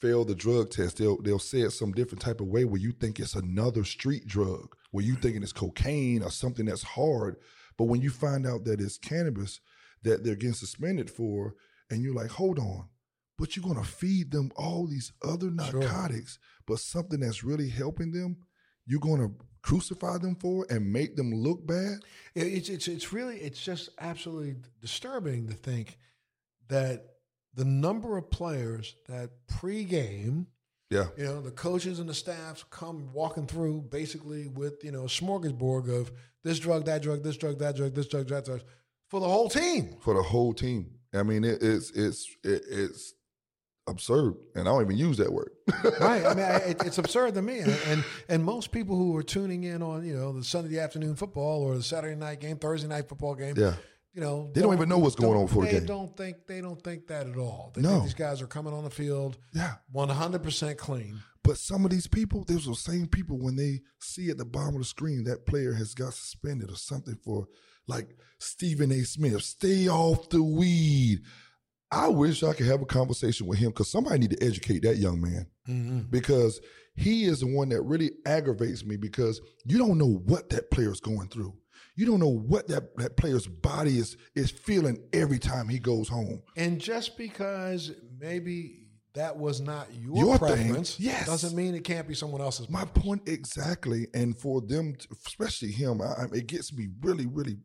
[0.00, 0.96] fail the drug test.
[0.96, 4.26] They'll they'll say it some different type of way where you think it's another street
[4.26, 7.36] drug where you thinking it's cocaine or something that's hard.
[7.76, 9.60] But when you find out that it's cannabis
[10.02, 11.54] that they're getting suspended for
[11.90, 12.88] and you're like hold on
[13.38, 15.80] but you're going to feed them all these other Sure.
[15.80, 18.36] narcotics but something that's really helping them
[18.86, 21.98] you're going to crucify them for and make them look bad
[22.34, 25.98] It's it's it's really it's just absolutely disturbing to think
[26.68, 27.04] that
[27.54, 30.46] the number of players that pregame,
[30.88, 35.02] yeah you know, the coaches and the staffs come walking through basically with you know
[35.02, 36.10] a smorgasbord of
[36.42, 38.62] this drug, that drug, this drug, that drug, this drug, that drug,
[39.08, 39.96] for the whole team.
[40.00, 43.14] for the whole team i mean it, it's it's it, it's
[43.86, 45.50] absurd and i don't even use that word
[46.00, 46.24] right.
[46.26, 47.60] I mean, I, it, it's absurd to me.
[47.60, 51.16] And, and and most people who are tuning in on you know the Sunday afternoon
[51.16, 53.74] football or the Saturday night game, Thursday night football game, yeah
[54.12, 55.86] you know, They don't even know what's going on before the they game.
[55.86, 57.70] don't think they don't think that at all.
[57.74, 57.90] They No.
[57.90, 61.20] think these guys are coming on the field yeah one hundred percent clean.
[61.44, 64.44] But some of these people, those are the same people when they see at the
[64.44, 67.46] bottom of the screen that player has got suspended or something for
[67.86, 69.02] like Stephen A.
[69.02, 71.20] Smith, stay off the weed.
[71.92, 74.96] I wish I could have a conversation with him because somebody need to educate that
[74.96, 76.00] young man mm-hmm.
[76.10, 76.60] because
[76.94, 81.00] he is the one that really aggravates me because you don't know what that player's
[81.00, 81.54] going through.
[81.96, 86.08] You don't know what that, that player's body is is feeling every time he goes
[86.08, 86.42] home.
[86.56, 91.26] And just because maybe that was not your, Your thing, preference, yes.
[91.26, 92.70] doesn't mean it can't be someone else's.
[92.70, 93.04] My preference.
[93.04, 97.56] point exactly, and for them, to, especially him, I, I- it gets me really, really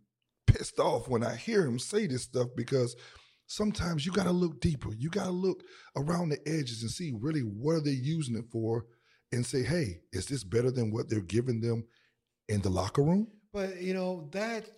[0.56, 2.96] pissed off when I hear him say this stuff because
[3.48, 4.90] sometimes you got to look deeper.
[4.98, 5.64] You got to look
[5.96, 8.86] around the edges and see really what are they using it for,
[9.32, 11.86] and say, hey, is this better than what they're giving them
[12.48, 13.28] in the locker room?
[13.52, 14.70] But you know that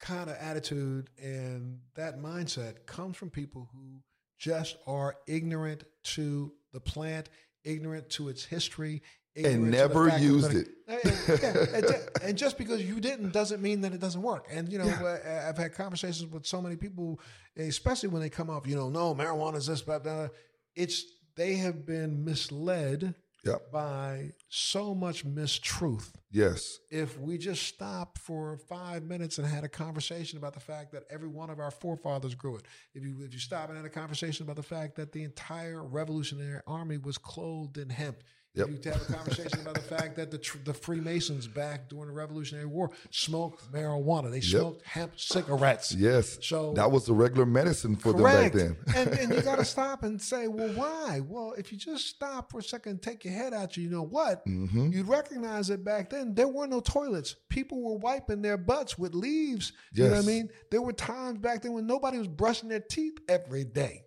[0.00, 4.00] kind of attitude and that mindset comes from people who
[4.38, 7.28] just are ignorant to the plant,
[7.64, 9.02] ignorant to its history,
[9.42, 10.68] the never used it.
[10.88, 14.46] And, yeah, and, just because you didn't doesn't mean that it doesn't work.
[14.50, 17.20] And you know, uh, I've had conversations with so many people,
[17.58, 20.28] especially when they come up, you know, no, marijuana is this, blah, blah.
[20.74, 21.04] It's
[21.36, 23.70] they have been misled Yep.
[23.70, 26.12] by so much mistruth.
[26.30, 26.80] Yes.
[26.90, 31.04] If we just stopped for five minutes and had a conversation about the fact that
[31.08, 33.90] every one of our forefathers grew it, if you if you stop and had a
[33.90, 38.24] conversation about the fact that the entire Revolutionary Army was clothed in hemp,
[38.58, 38.68] Yep.
[38.68, 42.14] you have a conversation about the fact that the tr- the Freemasons back during the
[42.14, 45.94] Revolutionary War smoked marijuana, they smoked hemp cigarettes.
[45.94, 46.38] Yes.
[46.42, 48.54] So that was the regular medicine for Correct.
[48.54, 49.08] them back then.
[49.08, 51.20] and, and you got to stop and say, well, why?
[51.20, 54.02] Well, if you just stop for a second and take your head out, you know
[54.02, 54.44] what?
[54.46, 54.90] Mm-hmm.
[54.92, 57.36] You'd recognize that back then there were no toilets.
[57.48, 59.72] People were wiping their butts with leaves.
[59.92, 60.48] You know what I mean?
[60.70, 64.04] There were times back then when nobody was brushing their teeth every day.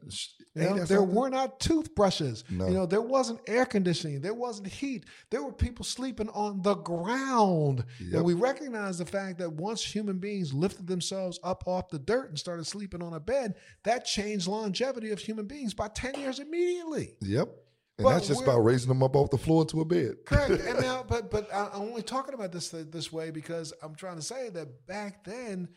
[0.53, 1.15] You know, there something?
[1.15, 2.43] were not toothbrushes.
[2.49, 2.67] No.
[2.67, 4.19] You know, there wasn't air conditioning.
[4.21, 5.05] There wasn't heat.
[5.29, 7.85] There were people sleeping on the ground.
[7.99, 8.13] Yep.
[8.15, 12.29] And we recognize the fact that once human beings lifted themselves up off the dirt
[12.29, 16.39] and started sleeping on a bed, that changed longevity of human beings by 10 years
[16.39, 17.15] immediately.
[17.21, 17.47] Yep.
[17.97, 20.15] And But that's just we're- raising them up off the floor into a bed.
[20.25, 20.49] Correct.
[20.63, 24.15] And now, but but I- I'm only talking about this this way because I'm trying
[24.15, 25.69] to say that back then,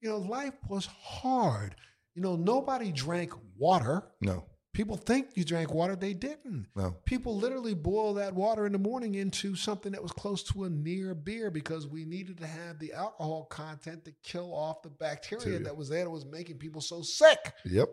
[0.00, 1.74] you know, life was hard.
[2.14, 4.04] You know, nobody drank water.
[4.20, 4.44] No.
[4.72, 5.94] People think you drank water.
[5.94, 6.66] They didn't.
[6.74, 6.96] No.
[7.04, 10.70] People literally boil that water in the morning into something that was close to a
[10.70, 15.58] near beer because we needed to have the alcohol content to kill off the bacteria
[15.58, 17.52] that was there that was making people so sick.
[17.66, 17.90] Yep.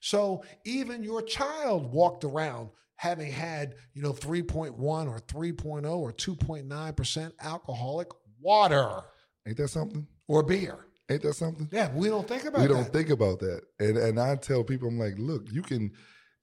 [0.00, 7.32] So even your child walked around having had, you know, 3.1 or 3.0 or 2.9%
[7.40, 8.08] alcoholic
[8.40, 9.02] water
[9.46, 10.06] Ain't that something?
[10.26, 10.86] or beer.
[11.08, 11.68] Ain't that something?
[11.70, 12.72] Yeah, we don't think about we that.
[12.74, 13.62] don't think about that.
[13.78, 15.92] And and I tell people, I'm like, look, you can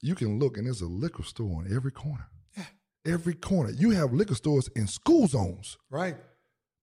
[0.03, 2.27] you can look and there's a liquor store on every corner.
[2.57, 2.65] Yeah.
[3.05, 3.71] Every corner.
[3.71, 5.77] You have liquor stores in school zones.
[5.89, 6.17] right.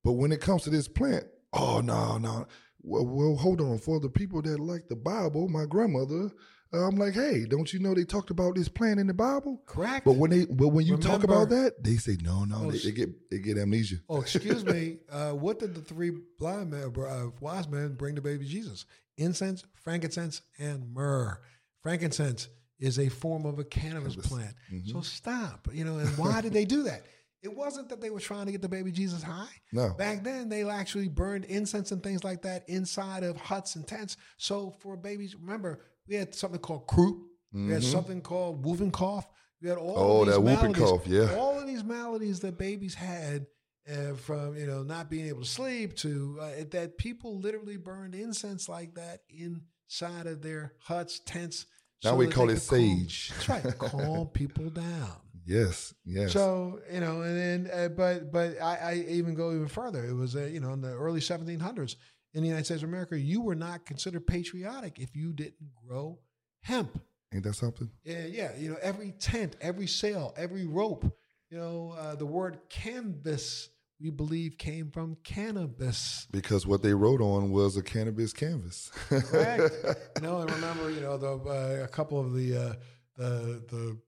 [0.03, 2.47] But when it comes to this plant, oh no, no.
[2.81, 3.77] Well, well, hold on.
[3.77, 6.31] For the people that like the Bible, my grandmother,
[6.73, 9.61] uh, I'm like, hey, don't you know they talked about this plant in the Bible?
[9.67, 10.07] Correct.
[10.07, 12.63] But when they, but when you talk about that, they say no, no.
[12.63, 13.97] Oh, they, they get they get amnesia.
[14.09, 15.01] Oh, excuse me.
[15.13, 18.87] Uh, what did the three blind men, uh, wise men bring to baby Jesus?
[19.19, 21.39] Incense, frankincense, and myrrh.
[21.83, 22.49] Frankincense
[22.81, 24.55] is a form of a cannabis plant.
[24.73, 24.91] Mm-hmm.
[24.91, 25.69] So stop.
[25.73, 27.07] You know, and why did they do that?
[27.43, 29.49] It wasn't that they were trying to get the baby Jesus high.
[29.73, 29.95] No.
[29.97, 34.17] Back then, they actually burned incense and things like that inside of huts and tents.
[34.37, 37.23] So for babies, remember, we had something called croup.
[37.53, 39.27] We had something called whooping cough.
[39.63, 40.01] We had all Mm-hmm.
[40.01, 41.35] Oh, of these that whooping cough, yeah.
[41.37, 43.47] all of these maladies that babies had
[43.91, 48.15] uh, from you know not being able to sleep to uh, that people literally burned
[48.15, 51.67] incense like that inside of their huts, tents.
[52.03, 53.31] Now so we call it calm- sage.
[53.35, 55.13] that's right, calm people down.
[55.47, 56.33] Yes, yes.
[56.33, 60.05] So you know, and then uh, but but I, I even go even further.
[60.05, 61.97] It was uh, you know in the early 1700s
[62.35, 66.19] in the United States of America, you were not considered patriotic if you didn't grow
[66.63, 67.01] hemp.
[67.35, 67.91] Ain't that something?
[68.05, 68.57] Yeah, yeah.
[68.57, 71.05] You know, every tent, every sail, every rope.
[71.51, 76.27] You know, uh, the word canvas we believe came from cannabis.
[76.31, 78.91] Because what they wrote on was a cannabis canvas.
[79.09, 79.75] Correct.
[80.23, 82.73] know, and remember, you know, the uh, a couple of the uh,
[83.17, 83.99] the the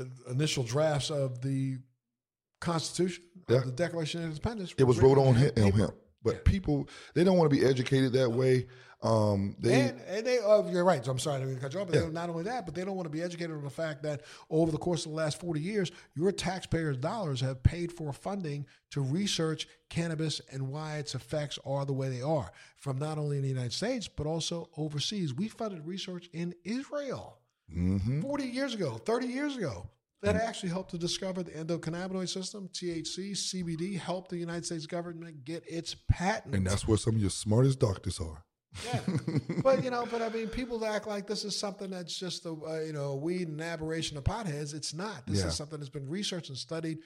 [0.00, 1.78] uh, initial drafts of the
[2.60, 3.58] Constitution, Yeah.
[3.58, 4.74] of the Declaration of Independence.
[4.76, 5.82] it was wrote on hemp, pen on paper.
[5.84, 5.94] hemp.
[6.22, 8.66] But people, they don't want to be educated that way.
[9.00, 11.04] Um, they And, and they, oh, you're right.
[11.04, 11.86] So I'm sorry, I didn't to cut you off.
[11.86, 12.08] But Yeah.
[12.10, 14.72] not only that, but they don't want to be educated on the fact that over
[14.72, 19.00] the course of the last 40 years, your taxpayers' dollars have paid for funding to
[19.00, 23.42] research cannabis and why its effects are the way they are, from not only in
[23.42, 25.32] the United States but also overseas.
[25.32, 27.38] We funded research in Israel
[27.72, 28.20] Mhm.
[28.22, 29.88] 40 years ago, 30 years ago.
[30.22, 35.44] That actually helped to discover the endocannabinoid system, THC, CBD, helped the United States government
[35.44, 36.54] get its patent.
[36.56, 38.42] and that's where some of your smartest doctors are.
[38.84, 39.00] Yeah,
[39.62, 42.50] but you know, but I mean, people act like this is something that's just a
[42.50, 44.74] uh, you know a weed and aberration of potheads.
[44.74, 45.26] It's not.
[45.26, 45.46] This Yeah.
[45.48, 46.98] is something that's been researched and studied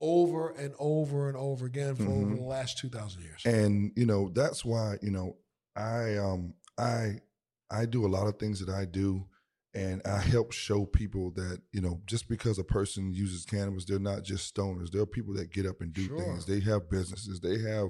[0.00, 2.36] over and over and over again for over Mhm.
[2.36, 3.40] the last two thousand years.
[3.46, 5.36] and you know that's why you know
[5.76, 7.20] i um i
[7.70, 9.24] i do a lot of things that i do
[9.74, 13.98] and i help show people that you know just because a person uses cannabis they're
[13.98, 16.18] not just stoners there are people that get up and do Sure.
[16.18, 17.88] things they have businesses they have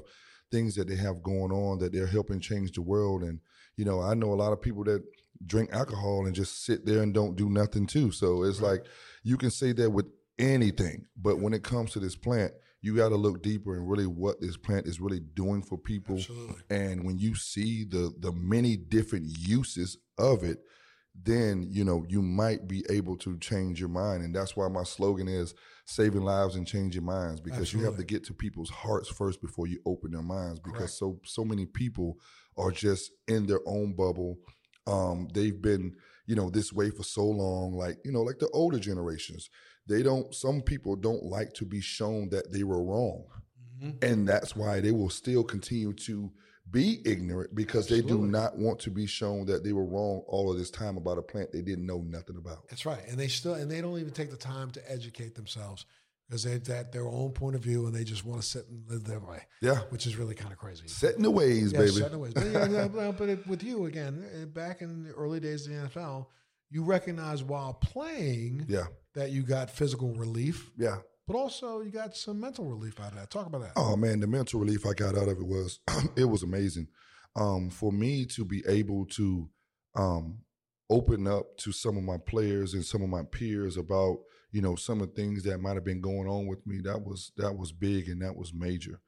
[0.51, 3.40] things that they have going on that they're helping change the world and
[3.77, 5.03] you know i know a lot of people that
[5.47, 8.73] drink alcohol and just sit there and don't do nothing too so it's Right.
[8.73, 8.87] like
[9.25, 10.07] you can say that with
[10.38, 14.07] anything but when it comes to this plant you got to look deeper and really
[14.07, 16.57] what this plant is really doing for people Absolutely.
[16.71, 20.59] and when you see the the many different uses of it
[21.14, 24.22] then you know you might be able to change your mind.
[24.22, 28.05] And that's why my slogan is saving lives and changing minds because you have to
[28.05, 30.92] get to people's hearts first before you open their minds because Correct.
[30.92, 32.18] so so many people
[32.57, 34.38] are just in their own bubble.
[34.87, 35.94] Um they've been
[36.27, 39.51] you know this way for so long like you know like the older generations.
[39.87, 43.25] They don't some people don't like to be shown that they were wrong.
[43.83, 44.03] Mhm.
[44.05, 46.31] and that's why they will still continue to
[46.70, 50.51] be ignorant because they do not want to be shown that they were wrong all
[50.51, 52.68] of this time about a plant they didn't know nothing about.
[52.68, 55.85] That's right, and they still and they don't even take the time to educate themselves
[56.29, 58.88] because they've got their own point of view and they just want to sit and
[58.88, 60.87] live their way, Yeah, which is really kind of crazy.
[60.88, 61.90] setting the ways, Yeah, baby.
[61.92, 62.33] certain ways.
[62.33, 65.79] But, yeah, but it, with you again, eh, back in the early days of the
[66.01, 66.27] NFL,
[66.70, 70.98] you recognize while playing Yeah, that you got physical relief, yeah.
[71.33, 73.31] But also you got some mental relief out of that.
[73.31, 73.73] Talk about that.
[73.77, 75.81] Oh man, the mental relief I got out of it was
[76.16, 76.88] it was amazing.
[77.35, 79.49] Um, for me to be able to
[79.95, 80.40] um,
[80.90, 84.18] open up to some of my players and some of my peers about
[84.51, 87.03] you know some of the things that might have been going on with me that
[87.03, 89.01] was that was big and that was major.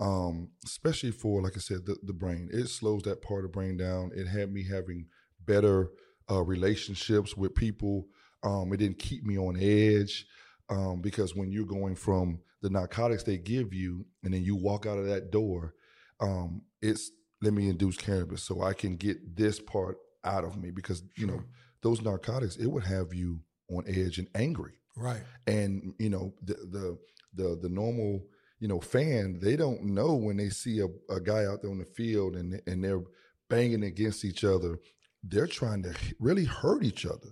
[0.00, 2.48] Um, especially for like I said, the, the brain.
[2.52, 4.10] It slows that part of brain down.
[4.14, 5.06] It had me having
[5.44, 5.90] better
[6.28, 8.06] uh, relationships with people.
[8.42, 10.26] Um, it didn't keep me on edge
[10.68, 14.86] um, because when you're going from the narcotics they give you and then you walk
[14.86, 15.74] out of that door,
[16.20, 20.70] um, it's let me induce cannabis so I can get this part out of me
[20.70, 21.42] because you know
[21.82, 24.72] those narcotics it would have you on edge and angry.
[24.96, 25.22] Right.
[25.46, 26.98] and you know the the
[27.34, 28.24] the the normal
[28.58, 31.78] you know fan they don't know when they see a, a guy out there on
[31.78, 33.02] the field and and they're
[33.48, 34.78] banging against each other
[35.22, 37.28] they're trying to really hurt each other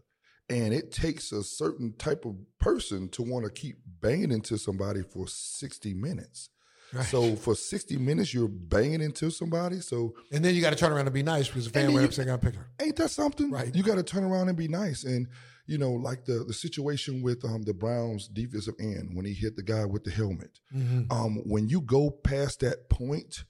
[0.49, 5.03] and it takes a certain type of person to want to keep banging into somebody
[5.03, 6.51] for 60 minutes
[6.93, 7.05] Right.
[7.05, 10.93] so for 60 minutes you're banging into somebody so and then you got to turn
[10.93, 12.69] around and be nice because the fan then went you- up saying, "I picked her."
[12.81, 13.51] ain't that something?
[13.51, 13.75] Right.
[13.75, 15.03] You got to turn around and be nice.
[15.03, 15.27] And
[15.67, 19.57] you know, like the the situation with um the Browns defensive end when he hit
[19.57, 20.61] the guy with the helmet.
[20.73, 21.11] Mm-hmm.
[21.11, 23.43] Um, when you go past that point,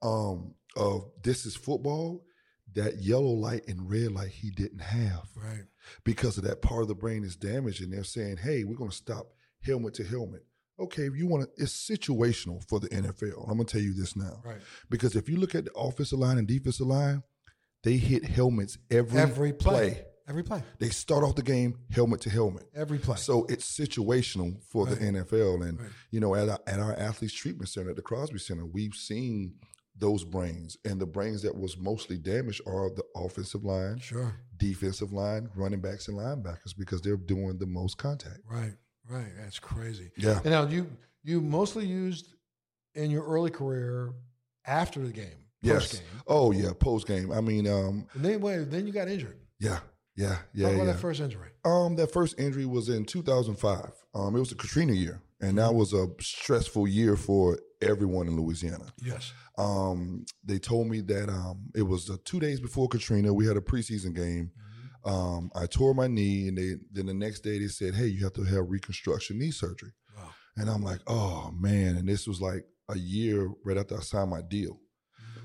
[0.00, 2.24] um, of this is football,
[2.74, 5.64] that yellow light and red light he didn't have Right.
[6.04, 8.90] Because of that part of the brain is damaged, and they're saying, "Hey, we're going
[8.90, 10.44] to stop helmet to helmet."
[10.80, 13.42] Okay, if you want to, it's situational for the NFL.
[13.50, 14.40] I'm gonna tell you this now.
[14.44, 14.60] Right.
[14.88, 17.24] Because if you look at the offensive line and defensive line,
[17.82, 20.04] they hit helmets every, Every play.
[20.28, 20.62] Every play.
[20.78, 22.68] They start off the game helmet to helmet.
[22.76, 23.16] Every play.
[23.16, 24.98] So it's situational for Right.
[25.00, 25.62] the NFL.
[25.62, 25.88] And, Right.
[26.12, 29.54] you know, at our, at our athletes treatment center, at the Crosby Center, we've seen
[29.98, 30.76] those brains.
[30.84, 34.34] And the brains that was mostly damaged are the offensive line, sure.
[34.56, 38.40] defensive line, running backs, and linebackers because they're doing the most contact.
[38.50, 38.74] Right.
[39.08, 39.32] Right.
[39.40, 40.10] That's crazy.
[40.16, 40.36] Yeah.
[40.44, 40.86] And now you
[41.24, 42.34] you mostly used
[42.94, 44.12] in your early career
[44.66, 45.26] after the game,
[45.62, 45.92] post Yes.
[45.94, 46.70] game, Oh, yeah.
[46.78, 47.32] Post game.
[47.32, 49.38] I mean, um, and then wait, then you got injured.
[49.58, 49.80] yeah.
[50.16, 50.38] Yeah.
[50.52, 50.66] Yeah.
[50.66, 50.92] Talk about yeah.
[50.92, 51.48] that first injury.
[51.64, 53.92] Um, that first injury was in 2005.
[54.14, 58.36] Um, it was the Katrina year, and that was a stressful year for everyone in
[58.36, 58.86] Louisiana.
[59.02, 59.32] Yes.
[59.56, 63.32] Um, they told me that um, it was uh, two days before Katrina.
[63.32, 64.50] We had a preseason game.
[65.04, 68.24] Um, I tore my knee, and they then the next day they said, "Hey, you
[68.24, 70.30] have to have reconstruction knee surgery." Wow.
[70.56, 74.30] And I'm like, "Oh man!" And this was like a year right after I signed
[74.30, 74.80] my deal,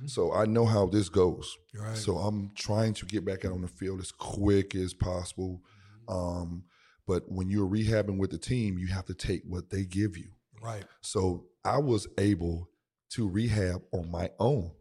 [0.02, 0.10] Mhm.
[0.10, 1.56] so I know how this goes.
[1.78, 1.96] Right.
[1.98, 5.62] So I'm trying to get back out on the field as quick as possible.
[6.08, 6.64] Um,
[7.06, 10.32] but when you're rehabbing with the team, you have to take what they give you.
[10.62, 10.86] right.
[11.02, 12.70] So I was able
[13.12, 14.72] to rehab on my own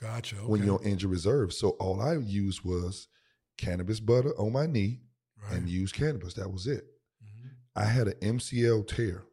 [0.00, 0.36] Gotcha.
[0.36, 0.46] Okay.
[0.46, 1.52] when you're on injury reserve.
[1.52, 3.08] So all I used was
[3.56, 5.00] cannabis butter on my knee
[5.42, 5.54] right.
[5.54, 6.34] and used cannabis.
[6.34, 6.84] That was it.
[7.24, 7.50] Mhm.
[7.74, 9.24] I had an MCL tear.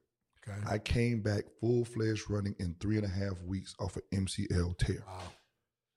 [0.47, 0.59] Okay.
[0.65, 4.77] I came back full fledged running in three and a half weeks off an MCL
[4.77, 5.21] tear wow.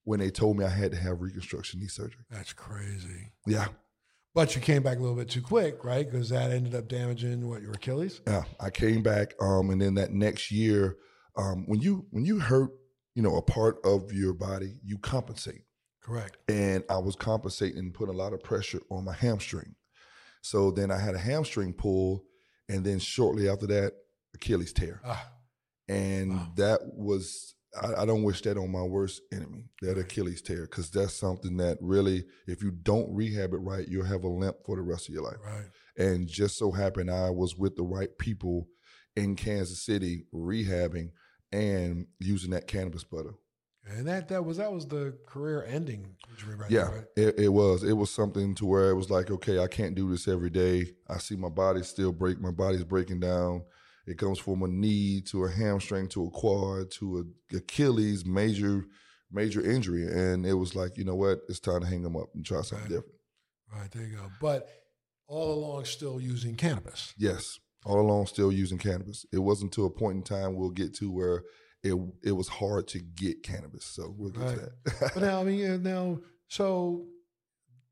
[0.05, 2.25] when they told me I had to have reconstruction knee surgery.
[2.31, 3.33] That's crazy.
[3.47, 3.69] Yeah.
[4.37, 6.05] But you came back a little bit too quick, right?
[6.05, 8.21] Because that ended up damaging what your Achilles.
[8.27, 10.99] Yeah, I came back, um, and then that next year,
[11.39, 12.69] um, when you when you hurt,
[13.15, 15.63] you know, a part of your body, you compensate,
[16.03, 16.37] Correct.
[16.49, 19.75] and I was compensating and putting a lot of pressure on my hamstring.
[20.43, 22.23] So then I had a hamstring pull,
[22.69, 23.95] and then shortly after that,
[24.35, 25.33] Achilles tear, Ah,
[25.89, 26.53] and Wow.
[26.57, 29.99] that was I, I don't wish that on my worst enemy, that.
[29.99, 34.25] Achilles tear, because that's something that really, if you don't rehab it right, you'll have
[34.25, 35.39] a limp for the rest of your life.
[35.45, 35.67] right.
[35.99, 38.69] And just so happened I was with the right people
[39.15, 41.11] in Kansas City rehabbing
[41.53, 43.35] and using that cannabis butter.
[43.89, 46.71] And that that was that was the career ending injury, right?
[46.71, 47.05] yeah, there, right?
[47.17, 47.85] it, it was.
[47.85, 50.87] It was something to where it was like, okay, I can't do this every day.
[51.09, 52.41] I see my body still break.
[52.41, 53.63] My body's breaking down.
[54.07, 57.19] It comes from a knee to a hamstring to a quad to
[57.53, 58.85] a Achilles major
[59.31, 61.41] major injury, and it was like, you know what?
[61.49, 62.97] It's time to hang them up and try something Right.
[62.97, 63.19] different.
[63.75, 64.31] Right there you go.
[64.41, 64.69] But
[65.27, 67.13] all along, still using cannabis.
[67.19, 69.27] Yes, all along still using cannabis.
[69.33, 71.43] It wasn't to a point in time we'll get to where
[71.83, 73.85] it it was hard to get cannabis.
[73.85, 74.55] So we'll get Right.
[74.55, 75.11] to that.
[75.15, 77.07] But now, I mean, now, so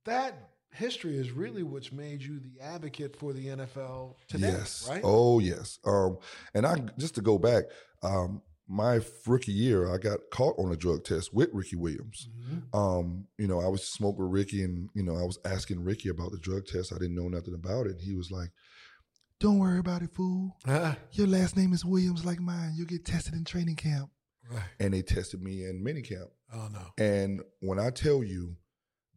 [0.04, 4.86] that history is really what's made you the advocate for the NFL today, yes.
[4.88, 5.00] right?
[5.04, 5.78] Oh yes.
[5.84, 6.18] Um,
[6.54, 7.64] and I just to go back,
[8.02, 12.28] um, my rookie year, I got caught on a drug test with Ricky Williams.
[12.38, 12.74] Mhm.
[12.74, 16.08] Um, you know, I was smoking with Ricky, and you know, I was asking Ricky
[16.08, 16.92] about the drug test.
[16.92, 17.92] I didn't know nothing about it.
[17.92, 18.50] And he was like,
[19.38, 20.56] "Don't worry about it, fool.
[20.66, 22.72] Ah, Your last name is Williams, like mine.
[22.74, 24.10] You'll get tested in training camp."
[24.50, 24.62] right.
[24.80, 26.30] And they tested me in minicamp.
[26.52, 26.86] Oh no.
[26.98, 28.56] And when I tell you,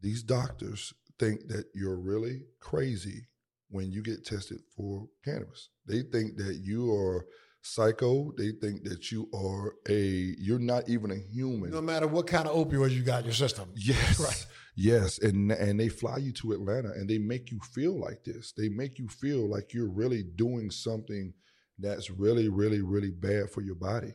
[0.00, 3.26] these doctors think that you're really crazy
[3.70, 5.68] when you get tested for cannabis.
[5.86, 7.26] They think that you are
[7.62, 8.32] psycho.
[8.36, 11.70] They think that you are a you're not even a human.
[11.70, 13.70] No matter what kind of opioids you got in your system.
[13.74, 14.20] Yes.
[14.20, 14.46] Right.
[14.76, 15.18] Yes.
[15.18, 18.52] And and they fly you to Atlanta and they make you feel like this.
[18.56, 21.34] They make you feel like you're really doing something
[21.78, 24.14] that's really, really, really bad for your body.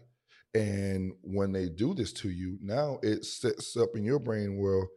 [0.53, 4.87] And when they do this to you, now it sets up in your brain, well,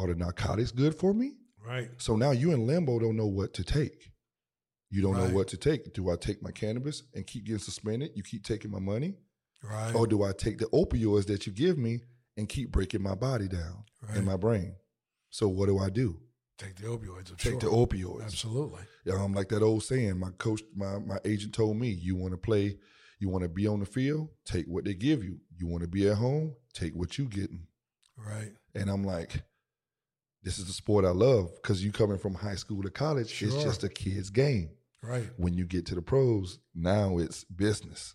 [0.00, 1.32] are the narcotics good for me?
[1.64, 1.90] Right.
[1.98, 4.10] So now you in limbo don't know what to take.
[4.90, 5.28] You don't Right.
[5.28, 5.92] know what to take.
[5.92, 8.12] Do I take my cannabis and keep getting suspended?
[8.14, 9.16] You keep taking my money?
[9.62, 9.94] Right.
[9.94, 12.00] Or do I take the opioids that you give me
[12.36, 14.16] and keep breaking my body down right.
[14.16, 14.74] in my brain?
[15.30, 16.20] So what do I do?
[16.58, 17.30] Take the opioids.
[17.30, 17.60] I'm Take sure.
[17.60, 18.24] the opioids.
[18.24, 18.82] Absolutely.
[19.10, 22.38] Um, like that old saying, my coach, my my agent told me, you want to
[22.38, 22.78] play,
[23.18, 25.40] you want to be on the field, take what they give you.
[25.56, 27.66] You want to be at home, take what you getting.
[28.16, 28.52] Right.
[28.74, 29.42] And I'm like,
[30.42, 33.48] this is the sport I love because you coming from high school to college, Sure.
[33.48, 34.70] it's just a kid's game.
[35.02, 35.28] Right.
[35.36, 38.14] When you get to the pros, now it's business.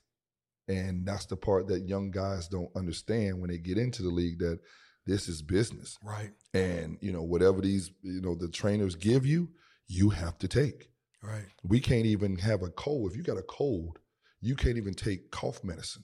[0.67, 4.39] And that's the part that young guys don't understand when they get into the league
[4.39, 4.59] that
[5.05, 5.97] this is business.
[6.03, 6.31] Right.
[6.53, 9.49] And, you know, whatever these, you know, the trainers give you,
[9.87, 10.89] you have to take.
[11.21, 11.45] Right.
[11.63, 13.11] We can't even have a cold.
[13.11, 13.99] If you got a cold,
[14.41, 16.03] you can't even take cough medicine.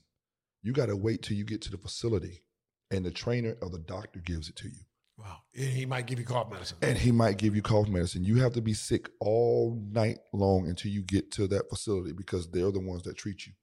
[0.64, 2.44] You got to wait till you get to the facility
[2.92, 4.82] and the trainer or the doctor gives it to you.
[5.22, 5.38] Wow.
[5.56, 6.78] And he might give you cough medicine.
[6.82, 8.24] And he might give you cough medicine.
[8.24, 12.50] You have to be sick all night long until you get to that facility because
[12.50, 13.54] they're the ones that treat you.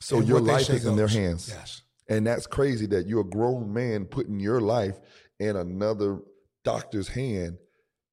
[0.00, 1.48] So And your life is in their hands.
[1.48, 1.82] Yes.
[2.08, 4.98] And that's crazy that you're a grown man putting your life
[5.38, 6.18] in another
[6.64, 7.58] doctor's hand.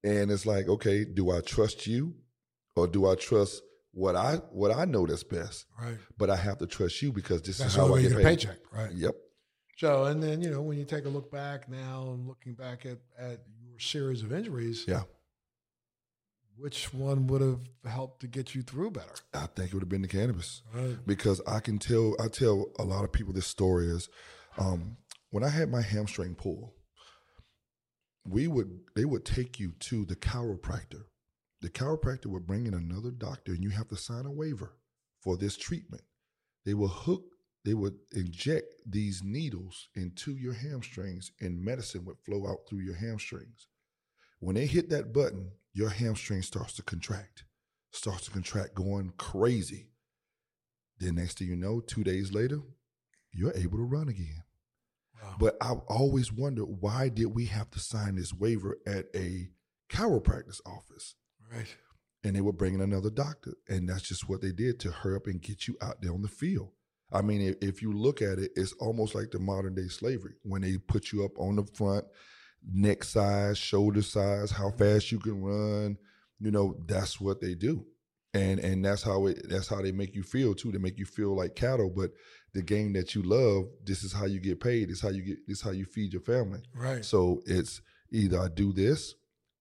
[0.04, 2.14] And it's like, okay, do I trust you
[2.76, 3.62] or do I trust
[3.92, 5.66] what I what I know that's best?
[5.78, 5.98] Right.
[6.16, 8.24] But I have to trust you because this That's is how I get get paid.
[8.24, 8.56] paycheck.
[8.72, 8.92] Right.
[8.92, 9.14] Yep.
[9.82, 12.86] So, and then, you know, when you take a look back now and looking back
[12.86, 15.02] at, at your series of injuries, Yeah.
[16.56, 19.14] which one would have helped to get you through better?
[19.34, 20.62] I think it would have been the cannabis.
[20.72, 20.96] Right.
[21.04, 24.08] because I can tell I tell a lot of people this story is
[24.56, 24.98] um,
[25.30, 26.74] when I had my hamstring pull,
[28.24, 31.06] we would they would take you to the chiropractor.
[31.60, 34.76] The chiropractor would bring in another doctor and you have to sign a waiver
[35.22, 36.04] for this treatment.
[36.64, 37.24] They will hook,
[37.64, 42.96] they would inject these needles into your hamstrings and medicine would flow out through your
[42.96, 43.68] hamstrings.
[44.40, 47.44] When they hit that button, your hamstring starts to contract,
[47.92, 49.88] starts to contract, going crazy.
[50.98, 52.60] Then next thing you know, two days later,
[53.32, 54.42] you're able to run again.
[55.22, 55.36] Wow.
[55.38, 59.50] But I always wonder why did we have to sign this waiver at a
[59.88, 61.14] chiropractor's office?
[61.52, 61.76] right.
[62.24, 65.26] And they were bringing another doctor, and that's just what they did to hurry up
[65.26, 66.70] and get you out there on the field.
[67.12, 70.62] I mean, if, you look at it, it's almost like the modern day slavery when
[70.62, 72.04] they put you up on the front,
[72.72, 75.98] neck size, shoulder size, how fast you can run.
[76.40, 77.86] You know, that's what they do,
[78.34, 80.72] and and that's how it that's how they make you feel too.
[80.72, 82.10] They make you feel like cattle, but
[82.52, 84.88] the game that you love, this is how you get paid.
[84.88, 85.46] This is how you get.
[85.46, 86.60] This is how you feed your family.
[86.74, 87.04] Right.
[87.04, 89.14] So it's either I do this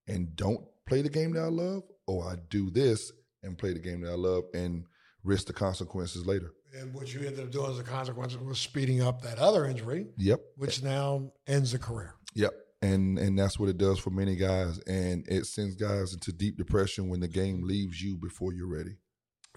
[0.07, 3.11] and don't play the game that I love, or I do this
[3.43, 4.85] and play the game that I love and
[5.23, 6.51] risk the consequences later.
[6.73, 10.07] And what you ended up doing as a consequence was speeding up that other injury,
[10.17, 10.41] Yep.
[10.55, 12.15] which now ends the career.
[12.33, 12.53] Yep.
[12.81, 14.79] And and that's what it does for many guys.
[14.87, 18.97] And it sends guys into deep depression when the game leaves you before you're ready.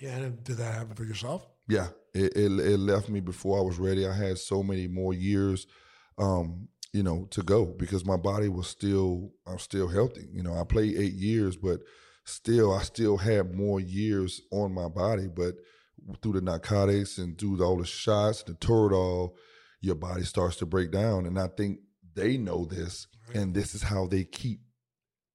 [0.01, 0.17] Yeah.
[0.17, 1.47] And did that happen for yourself?
[1.69, 1.89] Yeah.
[2.13, 4.07] It it, it left me before I was ready.
[4.07, 5.67] I had so many more years
[6.19, 10.29] um, you know, to go because my body was still I'm still healthy.
[10.33, 11.81] You know, I played eight years, but
[12.25, 15.29] still I still had more years on my body.
[15.29, 15.55] But
[16.23, 19.33] through the narcotics and through all the shots, the Toradol,
[19.81, 21.27] your body starts to break down.
[21.27, 21.81] And I think
[22.15, 24.61] they know this, and this is how they keep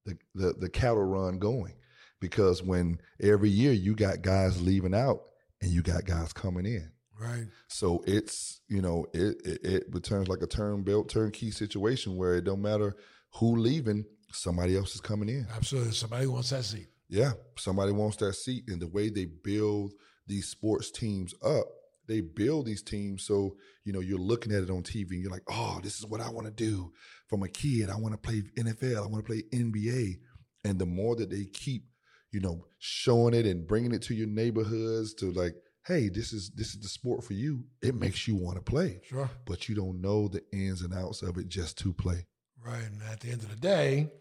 [0.05, 1.73] the, the the cattle run going.
[2.21, 5.21] Because when every year you got guys leaving out
[5.61, 6.91] and you got guys coming in.
[7.17, 7.45] Right.
[7.67, 12.35] So it's you know it, it it returns like a turn belt turnkey situation where
[12.35, 12.95] it don't matter
[13.35, 15.47] who leaving, somebody else is coming in.
[15.55, 15.91] Absolutely.
[15.91, 16.87] Somebody wants that seat.
[17.09, 18.65] Yeah, somebody wants that seat.
[18.67, 19.93] And the way they build
[20.29, 21.65] these sports teams up,
[22.07, 25.31] they build these teams so you know you're looking at it on TV and you're
[25.31, 26.91] like, oh, this is what I want to do
[27.27, 27.89] from a kid.
[27.89, 28.97] I want to play NFL.
[29.03, 30.19] I want to play NBA.
[30.65, 31.83] And the more that they keep,
[32.31, 35.55] you know, showing it and bringing it to your neighborhoods to like,
[35.87, 37.63] hey, this is this is the sport for you.
[37.81, 39.29] It makes you want to play, Sure.
[39.45, 42.25] but you don't know the ins and outs of it just to play.
[42.63, 42.83] Right.
[42.83, 44.11] And at the end of the day,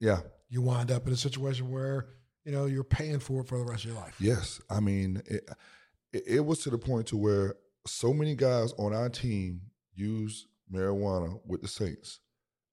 [0.00, 2.08] Yeah, you wind up in a situation where,
[2.48, 4.16] you know, you're paying for it for the rest of your life.
[4.18, 5.50] Yes, I mean it,
[6.14, 9.60] it, was to the point to where so many guys on our team
[9.94, 12.20] use marijuana with the Saints.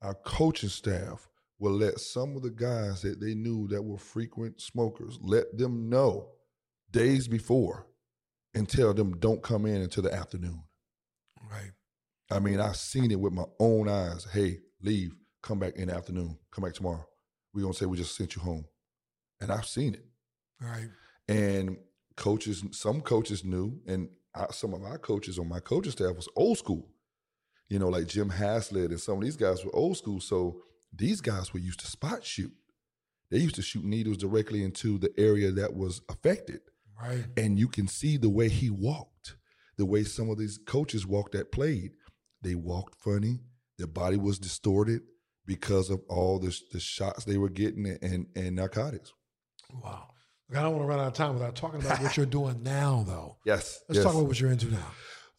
[0.02, 1.28] Our coaching staff
[1.60, 5.90] will let some of the guys that they knew that were frequent smokers let them
[5.90, 6.30] know
[6.92, 7.86] days before
[8.54, 10.64] and tell them don't come in until the afternoon.
[11.52, 11.72] Right.
[12.32, 14.26] I mean, I've seen it with my own eyes.
[14.32, 17.06] Hey, leave, come back in the afternoon, come back tomorrow.
[17.54, 18.66] We're gonna say we just sent you home.
[19.46, 20.06] And I've seen it.
[20.62, 20.90] Right.
[21.28, 21.78] And
[22.16, 26.30] coaches, some coaches knew, and I, some of our coaches on my coaching staff was
[26.36, 26.90] old school.
[27.70, 30.20] You know, like Jim Haslett and some of these guys were old school.
[30.20, 30.62] So
[30.94, 32.54] these guys were used to spot shoot.
[33.32, 36.62] They used to shoot needles directly into the area that was affected.
[37.02, 37.26] Right.
[37.36, 39.36] And you can see the way he walked,
[39.78, 41.92] the way some of these coaches walked that played.
[42.42, 43.40] They walked funny.
[43.78, 45.02] Their body was distorted
[45.46, 49.12] because of all the, the shots they were getting and, and narcotics.
[49.84, 50.08] Wow.
[50.52, 53.04] I don't want to run out of time without talking about what you're doing now,
[53.08, 53.38] though.
[53.46, 53.82] Yes.
[53.90, 54.04] Let's yes.
[54.04, 54.92] talk about what you're into now.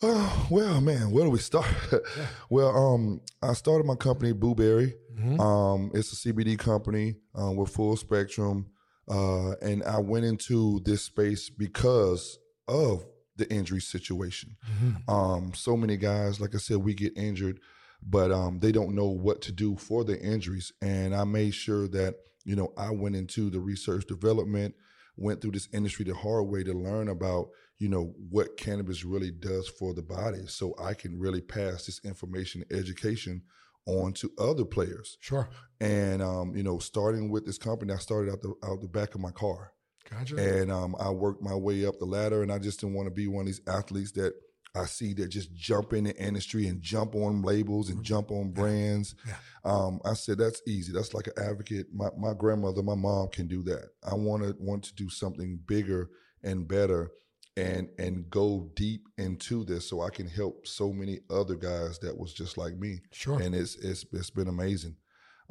[0.02, 1.66] Oh, well, man, where do we start?
[2.50, 4.92] well, um, I started my company, Booberry.
[5.18, 5.40] Mhm.
[5.40, 8.66] Um, it's a CBD company uh, with full spectrum.
[9.08, 13.06] Uh, and I went into this space because of
[13.36, 14.56] the injury situation.
[14.68, 15.08] Mhm.
[15.08, 17.60] Um, so many guys, like I said, we get injured,
[18.02, 20.72] but um, they don't know what to do for their injuries.
[20.82, 22.16] And I made sure that,
[22.46, 24.76] you know, I went into the research development,
[25.16, 29.32] went through this industry the hard way to learn about, you know, what cannabis really
[29.32, 33.42] does for the body so I can really pass this information, education
[33.86, 35.18] on to other players.
[35.20, 35.48] Sure.
[35.80, 39.16] And, um, you know, starting with this company, I started out the, out the back
[39.16, 39.72] of my car.
[40.08, 40.36] Gotcha.
[40.36, 43.14] And um, I worked my way up the ladder, and I just didn't want to
[43.14, 44.34] be one of these athletes that
[44.76, 48.50] I see that just jump in the industry and jump on labels and jump on
[48.52, 49.14] brands.
[49.26, 49.34] Yeah.
[49.64, 50.92] Um, I said that's easy.
[50.92, 51.86] That's like an advocate.
[51.92, 53.88] My my grandmother, my mom can do that.
[54.08, 56.10] I want to want to do something bigger
[56.42, 57.10] and better,
[57.56, 62.18] and and go deep into this so I can help so many other guys that
[62.18, 63.40] was just like me Sure.
[63.40, 64.96] and it's it's it's been amazing.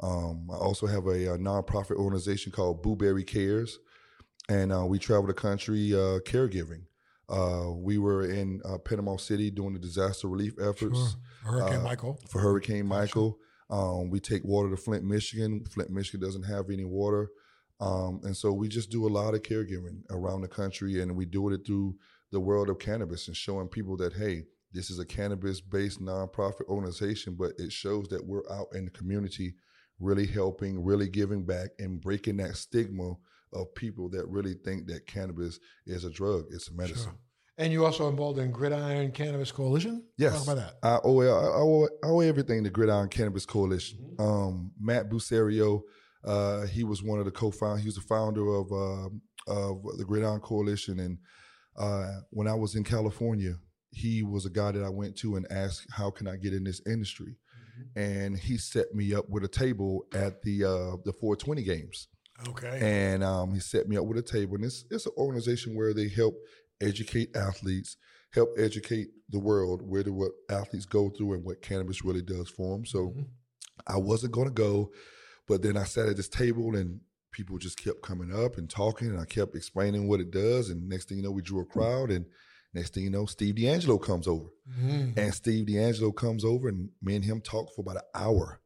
[0.00, 3.78] Um, I also have a, a nonprofit organization called Booberry Cares,
[4.48, 6.82] and uh, we travel the country uh, caregiving.
[7.28, 11.52] Uh, we were in uh, Panama City doing the disaster relief efforts Sure.
[11.52, 12.20] Hurricane uh, Michael.
[12.28, 13.38] for Hurricane Michael.
[13.68, 15.64] Um, we take water to Flint, Michigan.
[15.64, 17.30] Flint, Michigan doesn't have any water.
[17.80, 21.26] Um, and so we just do a lot of caregiving around the country, and we
[21.26, 21.96] do it through
[22.32, 26.66] the world of cannabis and showing people that, hey, this is a cannabis based nonprofit
[26.68, 29.54] organization, but it shows that we're out in the community
[29.98, 33.14] really helping, really giving back, and breaking that stigma
[33.60, 37.04] of people that really think that cannabis is a drug, it's a medicine.
[37.04, 37.18] Sure.
[37.58, 40.04] And you also involved in Gridiron Cannabis Coalition?
[40.18, 40.44] Yes.
[40.44, 40.74] Talk about that.
[40.82, 43.98] I owe, I owe, I owe everything to Gridiron Cannabis Coalition.
[43.98, 44.22] Mm-hmm.
[44.22, 45.80] Um, Matt Bucerio,
[46.24, 47.80] uh, he was one of the co-founders.
[47.80, 51.00] He was the founder of um of the Gridiron Coalition.
[51.00, 51.18] And
[51.78, 53.54] uh, when I was in California,
[53.90, 56.64] he was a guy that I went to and asked, "How can I get in
[56.64, 57.36] this industry?"
[57.96, 58.00] Mm-hmm.
[58.00, 62.08] And he set me up with a table at the uh, the 420 games
[62.48, 62.78] Okay.
[62.82, 64.56] and um, he set me up with a table.
[64.56, 66.34] And it's it's an organization where they help
[66.80, 67.96] educate athletes,
[68.32, 72.48] help educate the world where the what athletes go through and what cannabis really does
[72.48, 72.84] for them.
[72.86, 73.26] So Mhm.
[73.86, 74.90] I wasn't going to go,
[75.46, 77.00] but then I sat at this table and
[77.32, 80.70] people just kept coming up and talking, and I kept explaining what it does.
[80.70, 82.24] And next thing you know, we drew a crowd, and
[82.72, 84.48] next thing you know, Steve DeAngelo comes over.
[84.70, 85.16] Mhm.
[85.18, 88.60] And Steve DeAngelo comes over, and me and him talk for about an hour.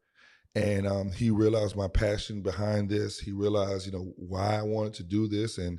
[0.54, 3.18] And um, he realized my passion behind this.
[3.20, 5.78] He realized, you know, why I wanted to do this, and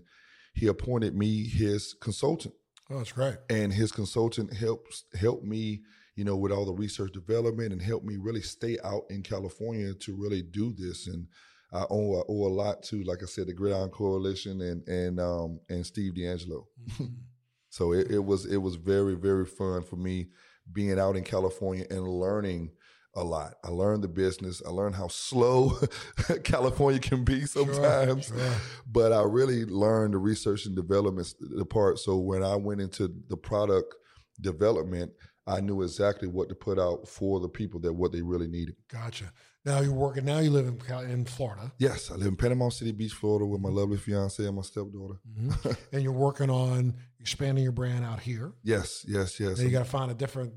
[0.54, 2.54] he appointed me his consultant.
[2.90, 3.36] Oh, that's great.
[3.50, 5.82] And his consultant helps helped me,
[6.16, 9.94] you know, with all the research development and helped me really stay out in California
[9.94, 11.08] to really do this.
[11.08, 11.28] And
[11.74, 15.20] I owe, I owe a lot to, like I said, the Gridiron Coalition and and
[15.20, 16.66] um, and Steve DeAngelo.
[16.92, 17.16] Mhm.
[17.74, 20.28] So it, it was it was very very fun for me
[20.74, 22.72] being out in California and learning
[23.16, 23.56] a lot.
[23.64, 24.62] I learned the business.
[24.66, 25.74] I learned how slow
[26.44, 28.54] California can be sometimes, Sure, sure.
[28.90, 32.00] but I really learned the research and development the part.
[32.00, 33.96] So when I went into the product
[34.40, 35.12] development,
[35.48, 38.76] I knew exactly what to put out for the people that what they really needed.
[38.92, 39.32] Gotcha.
[39.66, 40.26] Now you're working.
[40.26, 43.62] Now you live in in Florida, Yes, I live in Panama City Beach, Florida, with
[43.62, 45.20] my lovely fiance and my stepdaughter.
[45.40, 45.72] Mm-hmm.
[45.94, 48.54] and you're working on expanding your brand out here.
[48.64, 49.58] Yes, yes, yes.
[49.58, 50.54] Then you got to find a different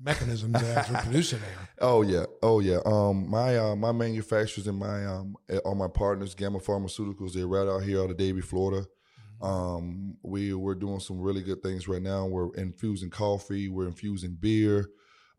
[0.00, 1.40] mechanism to actually produce it.
[1.80, 2.78] Oh yeah, oh yeah.
[2.86, 5.34] Um, my uh, my manufacturers and my um
[5.64, 7.32] all my partners, Gamma Pharmaceuticals.
[7.32, 8.86] They're right out here out of Davie, Florida.
[9.42, 12.26] Um, we we're doing some really good things right now.
[12.26, 13.68] We're infusing coffee.
[13.68, 14.88] We're infusing beer.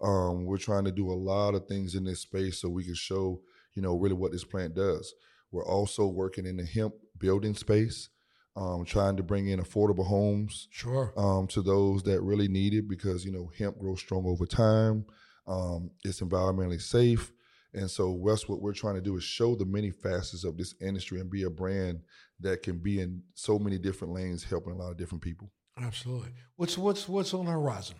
[0.01, 2.95] Um, we're trying to do a lot of things in this space so we can
[2.95, 3.41] show
[3.73, 5.13] you know really what this plant does.
[5.51, 8.09] We're also working in the hemp building space,
[8.55, 11.13] um, trying to bring in affordable homes Sure.
[11.17, 15.05] um, to those that really need it because you know hemp grows strong over time.
[15.47, 17.31] Um, it's environmentally safe,
[17.73, 20.73] and so that's what we're trying to do is show the many facets of this
[20.81, 21.99] industry and be a brand
[22.39, 25.51] that can be in so many different lanes, helping a lot of different people.
[25.77, 26.31] Absolutely.
[26.55, 27.97] What's what's what's on the horizon?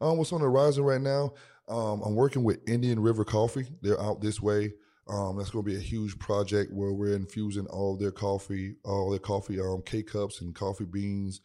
[0.00, 1.32] Um, what's on the horizon right now?
[1.68, 3.66] Um, I'm working with Indian River Coffee.
[3.80, 4.74] They're out this way.
[5.06, 9.10] Um, that's going to be a huge project where we're infusing all their coffee, all
[9.10, 11.40] their coffee um, K cups and coffee beans.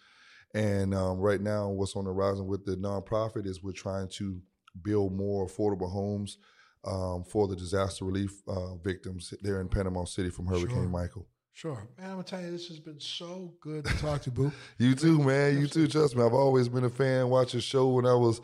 [0.54, 4.40] And um, right now, what's on the horizon with the nonprofit is we're trying to
[4.82, 6.38] build more affordable homes
[6.86, 10.88] um, for the disaster relief uh, victims there in Panama City from Hurricane Sure.
[10.88, 11.28] Michael.
[11.52, 12.06] Sure, man.
[12.06, 14.54] I'm gonna tell you, this has been so good to talk to, Boo.
[14.78, 15.60] You too, man.
[15.60, 15.88] You too.
[15.90, 16.24] Trust me.
[16.24, 17.28] I've always been a fan.
[17.28, 18.40] Watch your show when I was.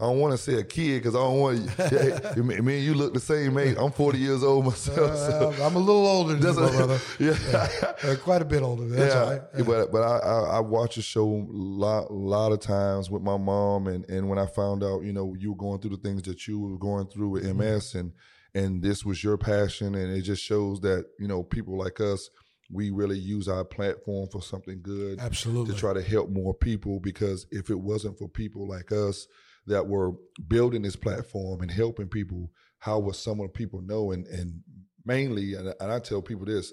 [0.00, 1.70] I don't want to say a kid because I don't want.
[1.92, 3.76] Yeah, me and you look the same age.
[3.78, 4.96] I'm 40 years old myself.
[5.16, 6.98] so- Uh, I'm a little older than you, my brother.
[7.20, 7.68] yeah.
[8.10, 8.86] Uh, quite a bit older.
[8.88, 9.66] That's yeah, right.
[9.66, 13.36] but but I, I I watch the show a lot lot of times with my
[13.36, 16.22] mom, and and when I found out, you know, you were going through the things
[16.22, 18.12] that you were going through with MS, and
[18.54, 22.30] and this was your passion, and it just shows that you know people like us,
[22.72, 25.74] we really use our platform for something good Absolutely.
[25.74, 27.00] to try to help more people.
[27.00, 29.26] Because if it wasn't for people like us
[29.66, 30.12] that were
[30.48, 34.12] building this platform and helping people, how would some of the people know?
[34.12, 34.62] And and
[35.04, 36.72] mainly, and, and I tell people this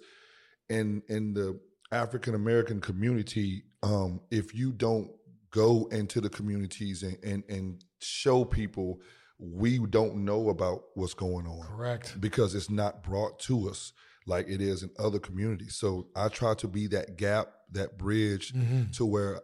[0.70, 1.60] in in the
[1.92, 5.10] African American community, um, if you don't
[5.52, 9.00] go into the communities and, and and show people,
[9.40, 12.20] we don't know about what's going on Correct.
[12.20, 13.94] because it's not brought to us
[14.26, 15.76] like it is in other communities.
[15.76, 18.92] So I try to be that gap, that bridge Mhm.
[18.98, 19.42] to where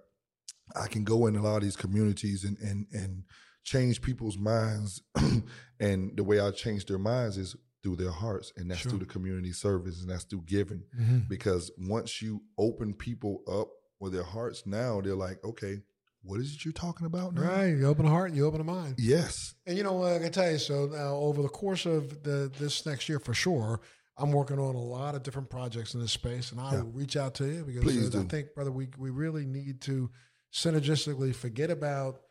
[0.76, 3.24] I can go in a lot of these communities and and and
[3.64, 5.02] change people's minds.
[5.80, 8.92] and the way I change their minds is through their hearts, and that's Sure.
[8.92, 10.84] through the community service, and that's through giving.
[11.00, 11.28] Mhm.
[11.28, 13.70] Because once you open people up
[14.00, 15.82] with their hearts, now they're like, okay,
[16.24, 17.42] what is it you're talking about now?
[17.42, 17.68] Right.
[17.78, 18.96] You open a heart, and you open a mind.
[18.98, 19.56] Yes.
[19.66, 20.58] And you know what I can tell you.
[20.58, 23.82] So now, over the course of the this next year, for sure,
[24.18, 26.82] I'm working on a lot of different projects in this space, and I Yeah.
[26.84, 30.10] will reach out to you because I think, brother, we we really need to
[30.54, 32.22] synergistically forget about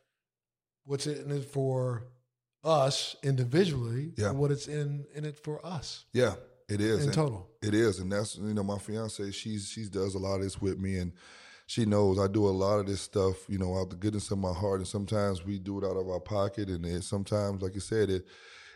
[0.85, 2.05] what's in it for
[2.65, 4.31] us individually, Yeah.
[4.31, 6.37] and what it's in in it for us Yeah,
[6.69, 6.99] it is.
[7.01, 7.49] in And- total.
[7.61, 9.31] It is, and that's you know my fiance.
[9.33, 11.13] She's she does a lot of this with me, and
[11.67, 13.49] she knows I do a lot of this stuff.
[13.49, 16.09] You know, out the goodness of my heart, and sometimes we do it out of
[16.09, 18.25] our pocket, and it, sometimes, like you said, it,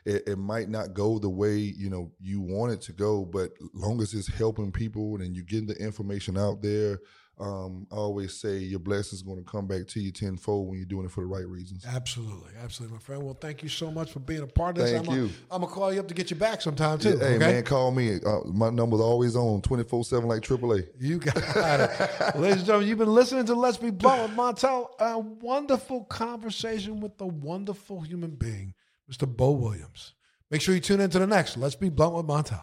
[0.05, 3.53] it it might not go the way you know you want it to go, but
[3.72, 6.99] long as it's helping people and you getting the information out there.
[7.39, 10.87] Um, I always say your blessings going to come back to you tenfold when you're
[10.87, 11.84] doing it for the right reasons.
[11.87, 13.22] Absolutely, absolutely, my friend.
[13.22, 14.93] Well, thank you so much for being a part of this.
[14.93, 15.30] Thank I'm you.
[15.51, 17.18] I'm gonna call you up to get you back sometime too.
[17.18, 17.39] hey okay?
[17.39, 18.20] man, call me.
[18.24, 20.89] Uh, my number's always on twenty four seven like AAA.
[20.99, 22.37] You got it.
[22.37, 24.89] Ladies and gentlemen, you've been listening to Let's Be Blunt with Montel.
[24.99, 28.72] A wonderful conversation with a wonderful human being,
[29.11, 29.28] Mr.
[29.28, 30.14] Boo Williams.
[30.51, 32.62] Make sure you tune in to the next Let's Be Blunt with Montel.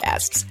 [0.00, 0.49] Podcasts.